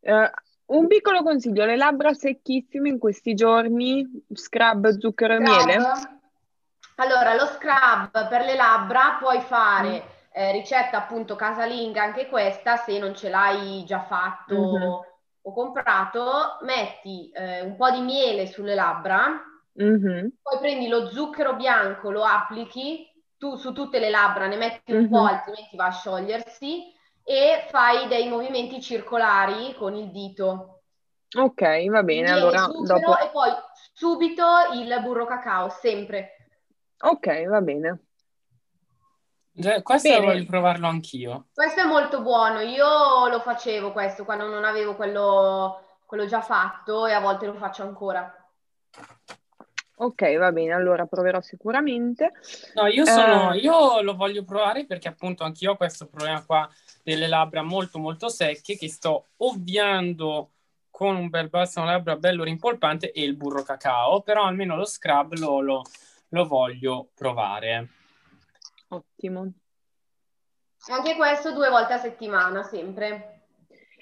Uh, 0.00 0.30
un 0.72 0.86
piccolo 0.86 1.22
consiglio, 1.22 1.64
le 1.64 1.76
labbra 1.76 2.12
secchissime 2.12 2.88
in 2.88 2.98
questi 2.98 3.34
giorni, 3.34 4.06
scrub, 4.32 4.98
zucchero 4.98 5.34
scrub. 5.34 5.46
e 5.46 5.50
miele? 5.50 5.76
Allora, 6.96 7.34
lo 7.34 7.46
scrub 7.46 8.28
per 8.28 8.44
le 8.44 8.54
labbra 8.54 9.16
puoi 9.18 9.40
fare 9.40 9.88
mm. 9.90 10.08
eh, 10.32 10.52
ricetta 10.52 10.98
appunto 10.98 11.36
casalinga, 11.36 12.02
anche 12.02 12.28
questa, 12.28 12.76
se 12.76 12.98
non 12.98 13.14
ce 13.14 13.28
l'hai 13.28 13.84
già 13.84 14.02
fatto 14.02 14.54
mm-hmm. 14.54 14.90
o 15.42 15.52
comprato, 15.52 16.58
metti 16.62 17.30
eh, 17.30 17.62
un 17.62 17.76
po' 17.76 17.90
di 17.90 18.00
miele 18.00 18.46
sulle 18.46 18.74
labbra, 18.74 19.42
mm-hmm. 19.82 20.26
poi 20.42 20.58
prendi 20.60 20.88
lo 20.88 21.08
zucchero 21.08 21.54
bianco, 21.54 22.10
lo 22.10 22.24
applichi, 22.24 23.10
tu 23.36 23.56
su 23.56 23.72
tutte 23.72 23.98
le 23.98 24.10
labbra 24.10 24.46
ne 24.46 24.56
metti 24.56 24.92
un 24.92 25.00
mm-hmm. 25.00 25.10
po', 25.10 25.24
altrimenti 25.24 25.76
va 25.76 25.86
a 25.86 25.92
sciogliersi, 25.92 26.94
e 27.24 27.66
fai 27.68 28.08
dei 28.08 28.28
movimenti 28.28 28.80
circolari 28.80 29.74
con 29.74 29.94
il 29.94 30.10
dito. 30.10 30.82
Ok, 31.36 31.88
va 31.88 32.02
bene. 32.02 32.30
allora, 32.30 32.66
dopo... 32.66 33.18
E 33.18 33.30
poi 33.30 33.50
subito 33.92 34.44
il 34.74 35.00
burro 35.02 35.24
cacao, 35.24 35.68
sempre. 35.70 36.48
Ok, 37.00 37.46
va 37.46 37.60
bene. 37.60 38.04
questo 39.82 40.08
bene. 40.08 40.26
voglio 40.26 40.44
provarlo 40.46 40.86
anch'io. 40.86 41.46
Questo 41.54 41.80
è 41.80 41.84
molto 41.84 42.20
buono. 42.20 42.60
Io 42.60 43.28
lo 43.28 43.40
facevo 43.40 43.92
questo 43.92 44.24
quando 44.24 44.46
non 44.46 44.64
avevo 44.64 44.94
quello, 44.94 46.00
quello 46.04 46.26
già 46.26 46.42
fatto 46.42 47.06
e 47.06 47.12
a 47.12 47.20
volte 47.20 47.46
lo 47.46 47.54
faccio 47.54 47.82
ancora. 47.82 48.36
Ok, 49.96 50.36
va 50.36 50.50
bene, 50.50 50.72
allora 50.72 51.06
proverò 51.06 51.40
sicuramente. 51.40 52.32
No, 52.74 52.86
io, 52.86 53.04
sono, 53.04 53.52
eh... 53.52 53.58
io 53.58 54.02
lo 54.02 54.16
voglio 54.16 54.44
provare 54.44 54.84
perché 54.84 55.08
appunto 55.08 55.44
anch'io 55.44 55.72
ho 55.72 55.76
questo 55.76 56.08
problema 56.08 56.44
qua 56.44 56.68
delle 57.02 57.26
labbra 57.26 57.62
molto 57.62 57.98
molto 57.98 58.28
secche 58.28 58.76
che 58.76 58.88
sto 58.88 59.30
ovviando 59.38 60.50
con 60.90 61.16
un 61.16 61.28
bel 61.28 61.48
balsamo 61.48 61.86
labbra 61.86 62.16
bello 62.16 62.44
rimpolpante 62.44 63.10
e 63.12 63.22
il 63.22 63.34
burro 63.34 63.62
cacao, 63.62 64.20
però 64.20 64.44
almeno 64.44 64.76
lo 64.76 64.84
scrub 64.84 65.36
lo, 65.36 65.60
lo, 65.60 65.82
lo 66.28 66.46
voglio 66.46 67.08
provare. 67.14 67.88
Ottimo. 68.88 69.52
Anche 70.88 71.16
questo 71.16 71.52
due 71.52 71.70
volte 71.70 71.94
a 71.94 71.98
settimana, 71.98 72.62
sempre. 72.62 73.44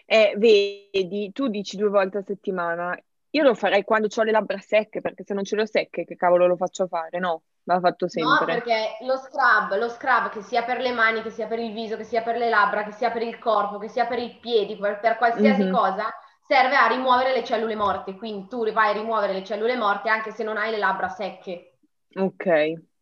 Eh, 0.06 0.34
vedi, 0.36 1.30
tu 1.32 1.48
dici 1.48 1.76
due 1.76 1.88
volte 1.88 2.18
a 2.18 2.22
settimana. 2.22 2.98
Io 3.30 3.42
lo 3.42 3.54
farei 3.54 3.84
quando 3.84 4.08
ho 4.12 4.22
le 4.22 4.32
labbra 4.32 4.58
secche, 4.58 5.00
perché 5.00 5.22
se 5.22 5.34
non 5.34 5.44
ce 5.44 5.56
le 5.56 5.62
ho 5.62 5.66
secche, 5.66 6.04
che 6.04 6.16
cavolo 6.16 6.46
lo 6.46 6.56
faccio 6.56 6.88
fare, 6.88 7.18
no? 7.18 7.42
Va 7.64 7.80
fatto 7.80 8.08
sempre. 8.08 8.44
No, 8.44 8.44
perché 8.44 8.96
lo 9.02 9.16
scrub, 9.16 9.76
lo 9.76 9.88
scrub 9.88 10.28
che 10.30 10.42
sia 10.42 10.62
per 10.62 10.78
le 10.80 10.92
mani, 10.92 11.22
che 11.22 11.30
sia 11.30 11.46
per 11.46 11.58
il 11.58 11.72
viso, 11.72 11.96
che 11.96 12.04
sia 12.04 12.22
per 12.22 12.36
le 12.36 12.48
labbra, 12.48 12.84
che 12.84 12.92
sia 12.92 13.10
per 13.10 13.22
il 13.22 13.38
corpo, 13.38 13.78
che 13.78 13.88
sia 13.88 14.06
per 14.06 14.18
i 14.18 14.38
piedi, 14.40 14.76
per, 14.76 15.00
per 15.00 15.16
qualsiasi 15.16 15.62
Mhm. 15.64 15.70
cosa, 15.70 16.08
serve 16.46 16.76
a 16.76 16.86
rimuovere 16.88 17.32
le 17.32 17.44
cellule 17.44 17.74
morte. 17.76 18.14
Quindi 18.16 18.48
tu 18.48 18.70
vai 18.72 18.90
a 18.90 18.92
rimuovere 18.92 19.32
le 19.32 19.44
cellule 19.44 19.76
morte 19.76 20.08
anche 20.08 20.30
se 20.32 20.44
non 20.44 20.56
hai 20.56 20.70
le 20.70 20.78
labbra 20.78 21.08
secche. 21.08 21.78
Ok, 22.16 22.44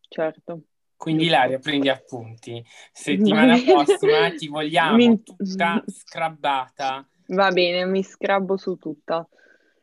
certo. 0.09 0.63
Quindi. 0.97 1.25
Ilaria, 1.27 1.59
prendi 1.59 1.89
appunti. 1.89 2.65
Settimana 2.93 3.57
prossima 3.65 4.31
ti 4.33 4.49
vogliamo 4.49 4.97
Mi- 4.97 5.23
tutta 5.23 5.83
scrabbata. 5.87 7.07
Va 7.29 7.51
bene, 7.51 7.85
mi 7.87 8.03
scrabbo 8.03 8.57
su 8.57 8.77
tutta. 8.77 9.27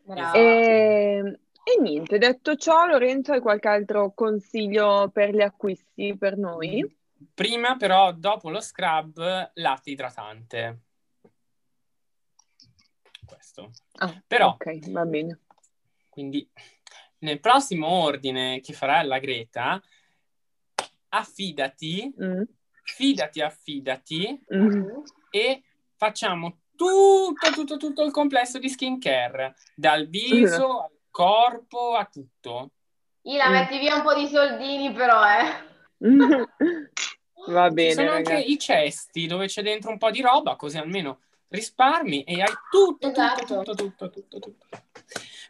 Brava. 0.07 0.61
E, 0.61 1.39
e 1.67 1.81
niente, 1.81 2.19
detto 2.19 2.55
ciò, 2.55 2.85
Lorenzo, 2.85 3.33
hai 3.33 3.39
qualche 3.41 3.67
altro 3.67 4.13
consiglio 4.13 5.09
per 5.11 5.33
gli 5.33 5.41
acquisti 5.41 6.15
per 6.15 6.37
noi? 6.37 6.95
Prima 7.33 7.75
però, 7.75 8.11
dopo 8.11 8.51
lo 8.51 8.61
scrub, 8.61 9.51
latte 9.55 9.89
idratante. 9.89 10.81
Questo. 13.25 13.71
Ah, 13.93 14.21
Però- 14.27 14.49
ok, 14.49 14.91
va 14.91 15.05
bene. 15.05 15.39
Quindi 16.07 16.47
nel 17.19 17.39
prossimo 17.39 17.87
ordine 17.87 18.59
che 18.61 18.73
farà 18.73 19.01
la 19.01 19.17
Greta, 19.17 19.81
affidati, 21.09 22.13
Mm, 22.21 22.43
fidati, 22.83 23.41
affidati 23.41 24.39
mm. 24.53 24.87
e 25.31 25.63
facciamo 25.95 26.59
tutto, 26.75 27.51
tutto, 27.53 27.77
tutto 27.77 28.03
il 28.03 28.11
complesso 28.11 28.59
di 28.59 28.69
skincare, 28.69 29.55
dal 29.73 30.07
viso 30.07 30.81
al 30.81 30.94
corpo 31.15 31.95
a 31.95 32.03
tutto. 32.11 32.71
Ila, 33.21 33.47
Mm. 33.47 33.51
metti 33.53 33.79
via 33.79 33.95
un 33.95 34.01
po' 34.01 34.13
di 34.13 34.27
soldini 34.27 34.91
però, 34.91 35.21
eh. 35.23 35.63
Va 37.47 37.67
Ci 37.69 37.73
bene, 37.73 37.93
sono 37.93 38.11
anche 38.11 38.31
ragazzi. 38.33 38.51
i 38.51 38.59
cesti 38.59 39.25
dove 39.27 39.47
c'è 39.47 39.61
dentro 39.61 39.91
un 39.91 39.97
po' 39.97 40.11
di 40.11 40.19
roba, 40.19 40.57
così 40.57 40.77
almeno 40.77 41.21
risparmi 41.47 42.23
e 42.23 42.41
hai 42.41 42.53
tutto, 42.69 43.07
Esatto. 43.09 43.45
tutto, 43.45 43.75
tutto, 43.75 44.09
tutto, 44.09 44.09
tutto, 44.09 44.39
tutto. 44.39 44.67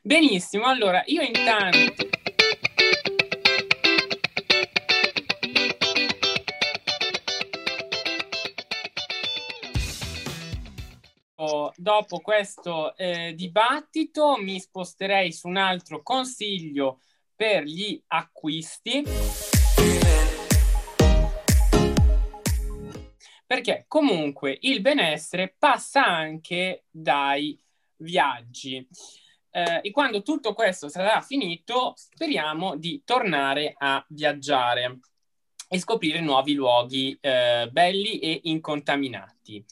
Benissimo, 0.03 0.65
allora 0.67 1.01
io 1.07 1.21
intanto... 1.23 2.03
Dopo 11.77 12.19
questo 12.19 12.95
eh, 12.95 13.33
dibattito 13.35 14.37
mi 14.37 14.61
sposterei 14.61 15.33
su 15.33 15.49
un 15.49 15.57
altro 15.57 16.01
consiglio 16.01 17.01
per 17.35 17.63
gli 17.63 18.01
acquisti. 18.07 19.03
Perché 23.45 23.85
comunque 23.89 24.57
il 24.61 24.79
benessere 24.79 25.53
passa 25.57 26.05
anche 26.05 26.85
dai 26.89 27.59
viaggi. 27.97 28.87
Eh, 29.51 29.79
e 29.83 29.91
quando 29.91 30.21
tutto 30.21 30.53
questo 30.53 30.87
sarà 30.87 31.19
finito, 31.19 31.93
speriamo 31.97 32.77
di 32.77 33.01
tornare 33.03 33.73
a 33.77 34.03
viaggiare 34.09 34.99
e 35.67 35.79
scoprire 35.79 36.21
nuovi 36.21 36.53
luoghi 36.53 37.17
eh, 37.19 37.67
belli 37.69 38.19
e 38.19 38.39
incontaminati. 38.43 39.65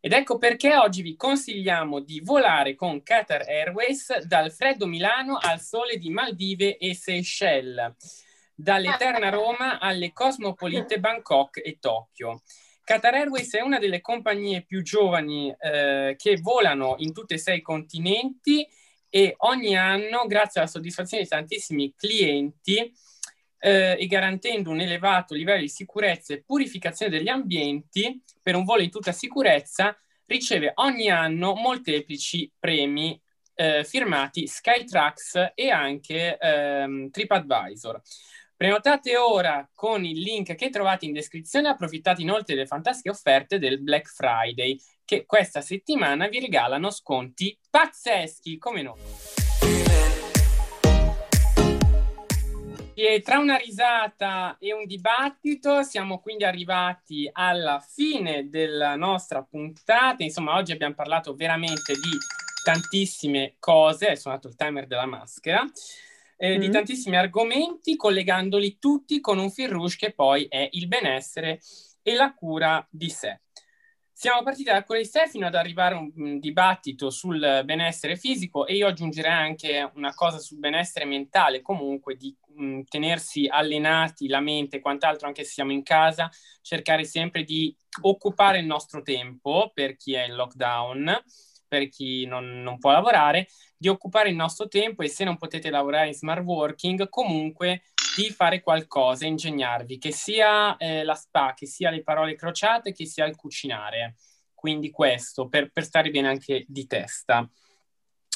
Ed 0.00 0.12
ecco 0.12 0.38
perché 0.38 0.76
oggi 0.76 1.02
vi 1.02 1.16
consigliamo 1.16 2.00
di 2.00 2.20
volare 2.20 2.74
con 2.74 3.02
Qatar 3.02 3.42
Airways 3.42 4.18
dal 4.20 4.52
freddo 4.52 4.86
Milano 4.86 5.38
al 5.40 5.60
sole 5.60 5.96
di 5.96 6.10
Maldive 6.10 6.76
e 6.76 6.94
Seychelles, 6.94 7.94
dall'eterna 8.54 9.30
Roma 9.30 9.78
alle 9.78 10.12
cosmopolite 10.12 11.00
Bangkok 11.00 11.60
e 11.62 11.78
Tokyo. 11.80 12.42
Qatar 12.84 13.14
Airways 13.14 13.52
è 13.54 13.62
una 13.62 13.78
delle 13.80 14.00
compagnie 14.00 14.62
più 14.62 14.82
giovani 14.82 15.52
eh, 15.58 16.14
che 16.16 16.38
volano 16.40 16.94
in 16.98 17.12
tutti 17.12 17.34
e 17.34 17.38
sei 17.38 17.58
i 17.58 17.62
continenti 17.62 18.64
e 19.08 19.34
ogni 19.38 19.76
anno, 19.76 20.26
grazie 20.26 20.60
alla 20.60 20.70
soddisfazione 20.70 21.24
di 21.24 21.28
tantissimi 21.28 21.94
clienti 21.96 22.92
eh, 23.58 23.96
e 23.98 24.06
garantendo 24.06 24.70
un 24.70 24.80
elevato 24.80 25.34
livello 25.34 25.60
di 25.60 25.68
sicurezza 25.68 26.34
e 26.34 26.42
purificazione 26.44 27.16
degli 27.16 27.28
ambienti 27.28 28.22
per 28.42 28.54
un 28.54 28.64
volo 28.64 28.82
in 28.82 28.90
tutta 28.90 29.12
sicurezza, 29.12 29.96
riceve 30.26 30.72
ogni 30.76 31.10
anno 31.10 31.54
molteplici 31.54 32.50
premi 32.58 33.20
eh, 33.54 33.84
firmati 33.84 34.46
Skytrax 34.46 35.52
e 35.54 35.70
anche 35.70 36.36
ehm, 36.38 37.10
TripAdvisor. 37.10 38.00
Prenotate 38.56 39.16
ora 39.18 39.68
con 39.74 40.04
il 40.04 40.18
link 40.18 40.54
che 40.54 40.70
trovate 40.70 41.04
in 41.04 41.12
descrizione, 41.12 41.68
approfittate 41.68 42.22
inoltre 42.22 42.54
delle 42.54 42.66
fantastiche 42.66 43.10
offerte 43.10 43.58
del 43.58 43.82
Black 43.82 44.08
Friday 44.08 44.78
che 45.04 45.26
questa 45.26 45.60
settimana 45.60 46.26
vi 46.26 46.40
regalano 46.40 46.90
sconti 46.90 47.56
pazzeschi 47.68 48.56
come 48.56 48.82
noi. 48.82 49.45
E 52.98 53.20
tra 53.20 53.36
una 53.36 53.56
risata 53.56 54.56
e 54.58 54.72
un 54.72 54.86
dibattito 54.86 55.82
siamo 55.82 56.18
quindi 56.18 56.44
arrivati 56.44 57.28
alla 57.30 57.78
fine 57.78 58.48
della 58.48 58.96
nostra 58.96 59.42
puntata. 59.42 60.22
Insomma, 60.22 60.56
oggi 60.56 60.72
abbiamo 60.72 60.94
parlato 60.94 61.34
veramente 61.34 61.92
di 61.92 62.16
tantissime 62.64 63.56
cose. 63.58 64.06
È 64.06 64.14
suonato 64.14 64.48
il 64.48 64.56
timer 64.56 64.86
della 64.86 65.04
maschera. 65.04 65.62
Eh, 66.38 66.56
mm. 66.56 66.58
Di 66.60 66.70
tantissimi 66.70 67.18
argomenti, 67.18 67.96
collegandoli 67.96 68.78
tutti 68.78 69.20
con 69.20 69.36
un 69.36 69.50
fil 69.50 69.68
rouge 69.68 69.96
che 69.98 70.14
poi 70.14 70.46
è 70.48 70.66
il 70.72 70.88
benessere 70.88 71.60
e 72.00 72.14
la 72.14 72.32
cura 72.32 72.86
di 72.90 73.10
sé. 73.10 73.42
Siamo 74.18 74.42
partiti 74.42 74.70
da 74.70 74.82
sé 75.04 75.28
fino 75.28 75.46
ad 75.46 75.54
arrivare 75.54 75.94
a 75.94 75.98
un, 75.98 76.38
dibattito 76.38 77.10
sul 77.10 77.60
benessere 77.66 78.16
fisico 78.16 78.66
e 78.66 78.74
io 78.74 78.86
aggiungerei 78.86 79.30
anche 79.30 79.90
una 79.94 80.14
cosa 80.14 80.38
sul 80.38 80.58
benessere 80.58 81.04
mentale, 81.04 81.60
comunque 81.60 82.16
di 82.16 82.34
mh, 82.54 82.84
tenersi 82.88 83.46
allenati 83.46 84.26
la 84.26 84.40
mente 84.40 84.76
e 84.76 84.80
quant'altro 84.80 85.26
anche 85.26 85.44
se 85.44 85.50
siamo 85.50 85.72
in 85.72 85.82
casa, 85.82 86.30
cercare 86.62 87.04
sempre 87.04 87.44
di 87.44 87.76
occupare 88.00 88.58
il 88.58 88.64
nostro 88.64 89.02
tempo 89.02 89.70
per 89.74 89.96
chi 89.96 90.14
è 90.14 90.24
in 90.24 90.34
lockdown, 90.34 91.22
per 91.68 91.90
chi 91.90 92.24
non, 92.24 92.62
non 92.62 92.78
può 92.78 92.92
lavorare, 92.92 93.48
di 93.76 93.88
occupare 93.88 94.30
il 94.30 94.34
nostro 94.34 94.66
tempo 94.66 95.02
e 95.02 95.08
se 95.08 95.24
non 95.24 95.36
potete 95.36 95.68
lavorare 95.68 96.06
in 96.06 96.14
smart 96.14 96.42
working, 96.42 97.06
comunque 97.10 97.82
di 98.16 98.30
fare 98.30 98.62
qualcosa, 98.62 99.26
ingegnarvi, 99.26 99.98
che 99.98 100.10
sia 100.10 100.76
eh, 100.78 101.04
la 101.04 101.14
spa, 101.14 101.52
che 101.54 101.66
sia 101.66 101.90
le 101.90 102.02
parole 102.02 102.34
crociate, 102.34 102.92
che 102.92 103.04
sia 103.04 103.26
il 103.26 103.36
cucinare. 103.36 104.16
Quindi 104.54 104.90
questo, 104.90 105.48
per, 105.48 105.70
per 105.70 105.84
stare 105.84 106.10
bene 106.10 106.28
anche 106.28 106.64
di 106.66 106.86
testa. 106.86 107.46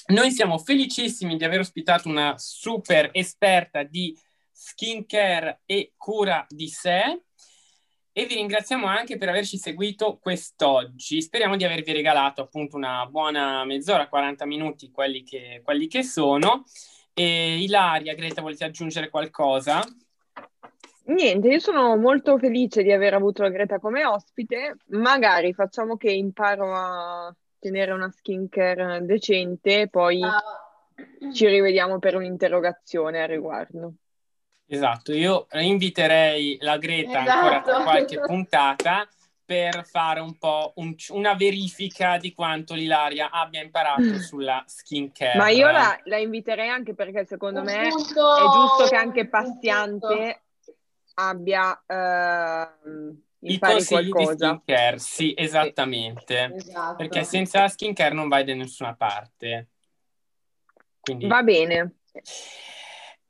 Noi 0.09 0.31
siamo 0.33 0.59
felicissimi 0.59 1.37
di 1.37 1.45
aver 1.45 1.61
ospitato 1.61 2.09
una 2.09 2.37
super 2.37 3.09
esperta 3.13 3.83
di 3.83 4.15
skincare 4.51 5.63
e 5.65 5.95
cura 5.97 6.45
di 6.47 6.69
sé 6.69 7.23
e 8.13 8.27
vi 8.27 8.35
ringraziamo 8.35 8.87
anche 8.87 9.17
per 9.17 9.31
averci 9.31 9.57
seguito 9.57 10.19
quest'oggi. 10.19 11.23
Speriamo 11.23 11.57
di 11.57 11.65
avervi 11.65 11.93
regalato 11.93 12.43
appunto 12.43 12.77
una 12.77 13.07
buona 13.07 13.65
mezz'ora, 13.65 14.09
40 14.09 14.45
minuti, 14.45 14.91
quelli 14.91 15.23
che, 15.23 15.63
quelli 15.65 15.87
che 15.87 16.03
sono. 16.03 16.65
E 17.21 17.59
Ilaria, 17.61 18.15
Greta, 18.15 18.41
volete 18.41 18.65
aggiungere 18.65 19.11
qualcosa? 19.11 19.85
Niente, 21.05 21.49
io 21.49 21.59
sono 21.59 21.95
molto 21.99 22.39
felice 22.39 22.83
di 22.83 22.93
aver 22.93 23.13
avuto 23.13 23.43
la 23.43 23.51
Greta 23.51 23.79
come 23.79 24.07
ospite. 24.07 24.79
Magari 24.87 25.53
facciamo 25.53 25.99
che 25.99 26.11
imparo 26.11 26.75
a 26.75 27.37
tenere 27.59 27.93
una 27.93 28.11
skincare 28.11 29.05
decente, 29.05 29.89
poi 29.91 30.23
Uh, 30.23 31.31
ci 31.31 31.47
rivediamo 31.47 31.99
per 31.99 32.15
un'interrogazione 32.17 33.21
al 33.21 33.29
riguardo. 33.29 33.93
Esatto, 34.67 35.13
io 35.13 35.47
inviterei 35.53 36.57
la 36.61 36.79
Greta 36.79 37.21
Esatto. 37.21 37.31
ancora 37.31 37.61
tra 37.61 37.83
qualche 37.83 38.19
puntata 38.21 39.07
per 39.51 39.85
fare 39.85 40.21
un 40.21 40.39
po' 40.39 40.75
un- 40.77 40.95
una 41.09 41.35
verifica 41.35 42.19
di 42.19 42.33
quanto 42.33 42.75
l'Ilaria 42.75 43.31
abbia 43.33 43.61
imparato 43.61 44.17
sulla 44.21 44.63
skincare. 44.65 45.39
Ma 45.39 45.49
io 45.49 45.69
la, 45.73 45.99
la 46.05 46.19
inviterei 46.19 46.69
anche 46.69 46.95
perché 46.95 47.25
secondo 47.25 47.59
un 47.59 47.67
me 47.67 47.89
punto- 47.89 48.37
è 48.37 48.49
giusto 48.49 48.89
che 48.89 48.95
anche 48.95 49.27
paziente 49.27 50.43
abbia 51.15 51.83
ehm, 51.85 53.23
I 53.41 53.59
consigli 53.59 54.05
di 54.05 54.11
qualcosa. 54.13 54.37
skincare, 54.37 54.99
sì, 55.01 55.35
esattamente. 55.37 56.53
Esatto. 56.55 56.97
Perché 56.97 57.25
senza 57.25 57.63
la 57.63 57.69
skincare 57.69 58.15
non 58.15 58.29
vai 58.29 58.45
da 58.45 58.55
nessuna 58.55 58.95
parte. 58.95 59.67
Quindi... 61.01 61.27
Va 61.27 61.43
bene. 61.43 61.97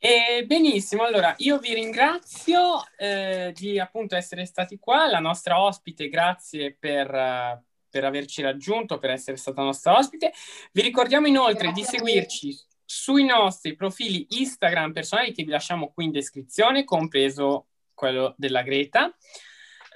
E 0.03 0.47
benissimo, 0.47 1.03
allora 1.03 1.35
io 1.41 1.59
vi 1.59 1.75
ringrazio 1.75 2.83
eh, 2.97 3.53
di 3.55 3.79
appunto 3.79 4.17
essere 4.17 4.47
stati 4.47 4.79
qua, 4.79 5.07
la 5.07 5.19
nostra 5.19 5.61
ospite, 5.61 6.09
grazie 6.09 6.75
per, 6.75 7.15
eh, 7.15 7.63
per 7.87 8.05
averci 8.07 8.41
raggiunto, 8.41 8.99
per 8.99 9.11
essere 9.11 9.37
stata 9.37 9.61
nostra 9.61 9.99
ospite. 9.99 10.33
Vi 10.73 10.81
ricordiamo 10.81 11.27
inoltre 11.27 11.71
Grazie 11.71 11.83
di 11.83 11.99
seguirci 11.99 12.59
sui 12.83 13.27
nostri 13.27 13.77
profili 13.77 14.27
Instagram 14.39 14.93
personali 14.93 15.35
che 15.35 15.45
vi 15.45 15.51
lasciamo 15.51 15.93
qui 15.93 16.07
in 16.07 16.13
descrizione, 16.13 16.85
compreso 16.85 17.67
quello 17.93 18.33
della 18.39 18.63
Greta. 18.63 19.15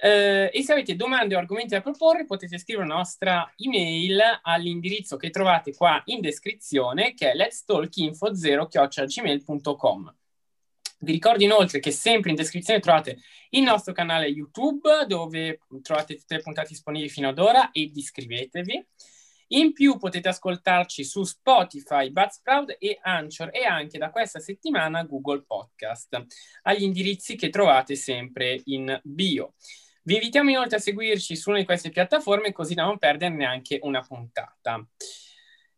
Eh, 0.01 0.49
e 0.53 0.63
se 0.63 0.73
avete 0.73 0.95
domande 0.95 1.35
o 1.35 1.37
argomenti 1.37 1.73
da 1.73 1.81
proporre 1.81 2.25
potete 2.25 2.57
scrivere 2.57 2.87
la 2.87 2.95
nostra 2.95 3.53
email 3.57 4.19
all'indirizzo 4.41 5.15
che 5.15 5.29
trovate 5.29 5.73
qua 5.73 6.01
in 6.05 6.19
descrizione 6.19 7.13
che 7.13 7.31
è 7.31 7.35
letstalkinfo0-gmail.com 7.35 10.13
vi 10.99 11.11
ricordo 11.11 11.43
inoltre 11.43 11.79
che 11.79 11.91
sempre 11.91 12.31
in 12.31 12.35
descrizione 12.35 12.79
trovate 12.79 13.19
il 13.49 13.63
nostro 13.63 13.93
canale 13.93 14.27
YouTube 14.27 15.05
dove 15.07 15.59
trovate 15.81 16.15
tutte 16.15 16.35
le 16.35 16.41
puntate 16.41 16.69
disponibili 16.69 17.09
fino 17.09 17.29
ad 17.29 17.39
ora 17.39 17.71
e 17.71 17.91
iscrivetevi. 17.93 18.87
In 19.49 19.73
più 19.73 19.97
potete 19.97 20.29
ascoltarci 20.29 21.03
su 21.03 21.23
Spotify, 21.23 22.09
Buzzsprout 22.09 22.77
e 22.79 22.97
Anchor 22.99 23.51
e 23.53 23.63
anche 23.63 23.99
da 23.99 24.09
questa 24.09 24.39
settimana 24.39 25.03
Google 25.03 25.43
Podcast, 25.43 26.25
agli 26.63 26.81
indirizzi 26.81 27.35
che 27.35 27.49
trovate 27.49 27.95
sempre 27.95 28.59
in 28.65 28.99
bio. 29.03 29.53
Vi 30.05 30.13
invitiamo 30.13 30.51
inoltre 30.51 30.77
a 30.77 30.79
seguirci 30.79 31.35
su 31.35 31.49
una 31.49 31.57
di 31.57 31.65
queste 31.65 31.89
piattaforme 31.89 32.51
così 32.51 32.75
da 32.75 32.83
non 32.83 32.99
perdere 32.99 33.33
neanche 33.33 33.79
una 33.81 34.01
puntata. 34.01 34.85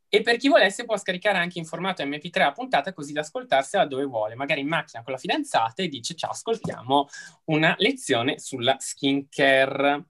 E 0.09 0.21
per 0.21 0.36
chi 0.36 0.49
volesse 0.49 0.84
può 0.84 0.97
scaricare 0.97 1.38
anche 1.38 1.59
in 1.59 1.65
formato 1.65 2.03
MP3 2.03 2.39
la 2.39 2.51
puntata 2.51 2.91
così 2.91 3.13
da 3.13 3.21
ascoltarsela 3.21 3.86
dove 3.86 4.03
vuole, 4.03 4.36
magari 4.36 4.59
in 4.59 4.67
macchina 4.67 5.01
con 5.01 5.13
la 5.13 5.19
fidanzata 5.19 5.82
e 5.82 5.88
dice 5.88 6.13
ciao, 6.13 6.32
ascoltiamo 6.32 7.07
una 7.45 7.73
lezione 7.78 8.38
sulla 8.38 8.75
skincare. 8.78 10.07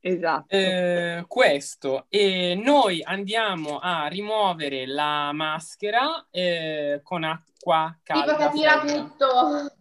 Esatto. 0.00 0.54
Eh, 0.54 1.24
questo. 1.26 2.06
E 2.08 2.54
noi 2.54 3.02
andiamo 3.02 3.78
a 3.78 4.06
rimuovere 4.06 4.86
la 4.86 5.32
maschera 5.32 6.28
eh, 6.30 7.00
con 7.02 7.24
acqua 7.24 7.94
calda. 8.02 8.36
Tipo 8.36 8.48
che 8.48 8.56
tira 8.56 8.80
tutto. 8.80 9.77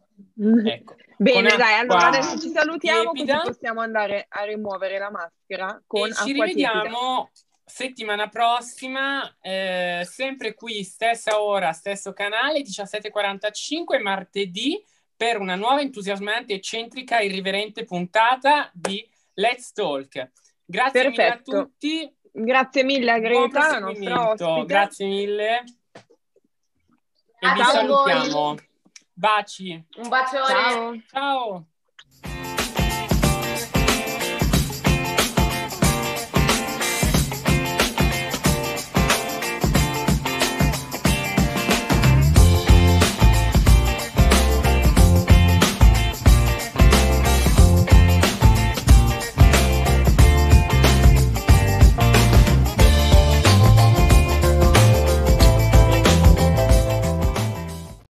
Ecco. 0.65 0.95
Bene, 1.18 1.55
dai, 1.55 1.80
allora 1.80 2.07
adesso 2.07 2.39
ci 2.39 2.49
salutiamo 2.49 3.11
tiepida. 3.11 3.39
così 3.39 3.51
possiamo 3.51 3.82
andare 3.82 4.26
a 4.30 4.43
rimuovere 4.43 4.99
la 4.99 5.09
maschera 5.09 5.82
con 5.88 6.07
e 6.07 6.13
ci 6.13 6.32
acqua 6.32 6.45
tiepida. 6.45 6.72
rivediamo 6.72 7.32
settimana 7.65 8.30
prossima, 8.30 9.36
eh, 9.41 10.07
sempre 10.09 10.53
qui, 10.53 10.84
stessa 10.84 11.41
ora, 11.41 11.72
stesso 11.74 12.13
canale, 12.13 12.61
17.45, 12.61 14.01
martedì, 14.01 14.84
per 15.15 15.39
una 15.39 15.55
nuova 15.55 15.82
entusiasmante, 15.82 16.53
eccentrica, 16.53 17.20
irriverente 17.20 17.84
puntata 17.84 18.70
di 18.74 19.05
Let's 19.34 19.74
Talk. 19.74 20.32
Grazie 20.63 21.09
mille 21.09 21.24
a 21.24 21.30
Perfetto. 21.32 21.63
tutti. 21.63 22.15
Grazie 22.32 22.84
mille 22.84 23.11
a 23.11 23.20
Buon 23.20 23.47
Greta, 23.49 23.59
la 23.72 23.80
nostra 23.80 24.13
proseguimento. 24.13 24.47
ospite. 24.47 24.65
Grazie 24.68 25.07
mille. 25.07 25.63
E 27.39 27.47
vi 27.53 27.53
Grazie 27.55 27.80
a 27.80 27.86
voi. 28.28 28.66
Salutiamo. 29.20 29.86
Baci. 29.86 29.86
Un 29.97 30.09
bacione. 30.09 30.45
Ciao. 30.47 31.01
Ciao. 31.07 31.68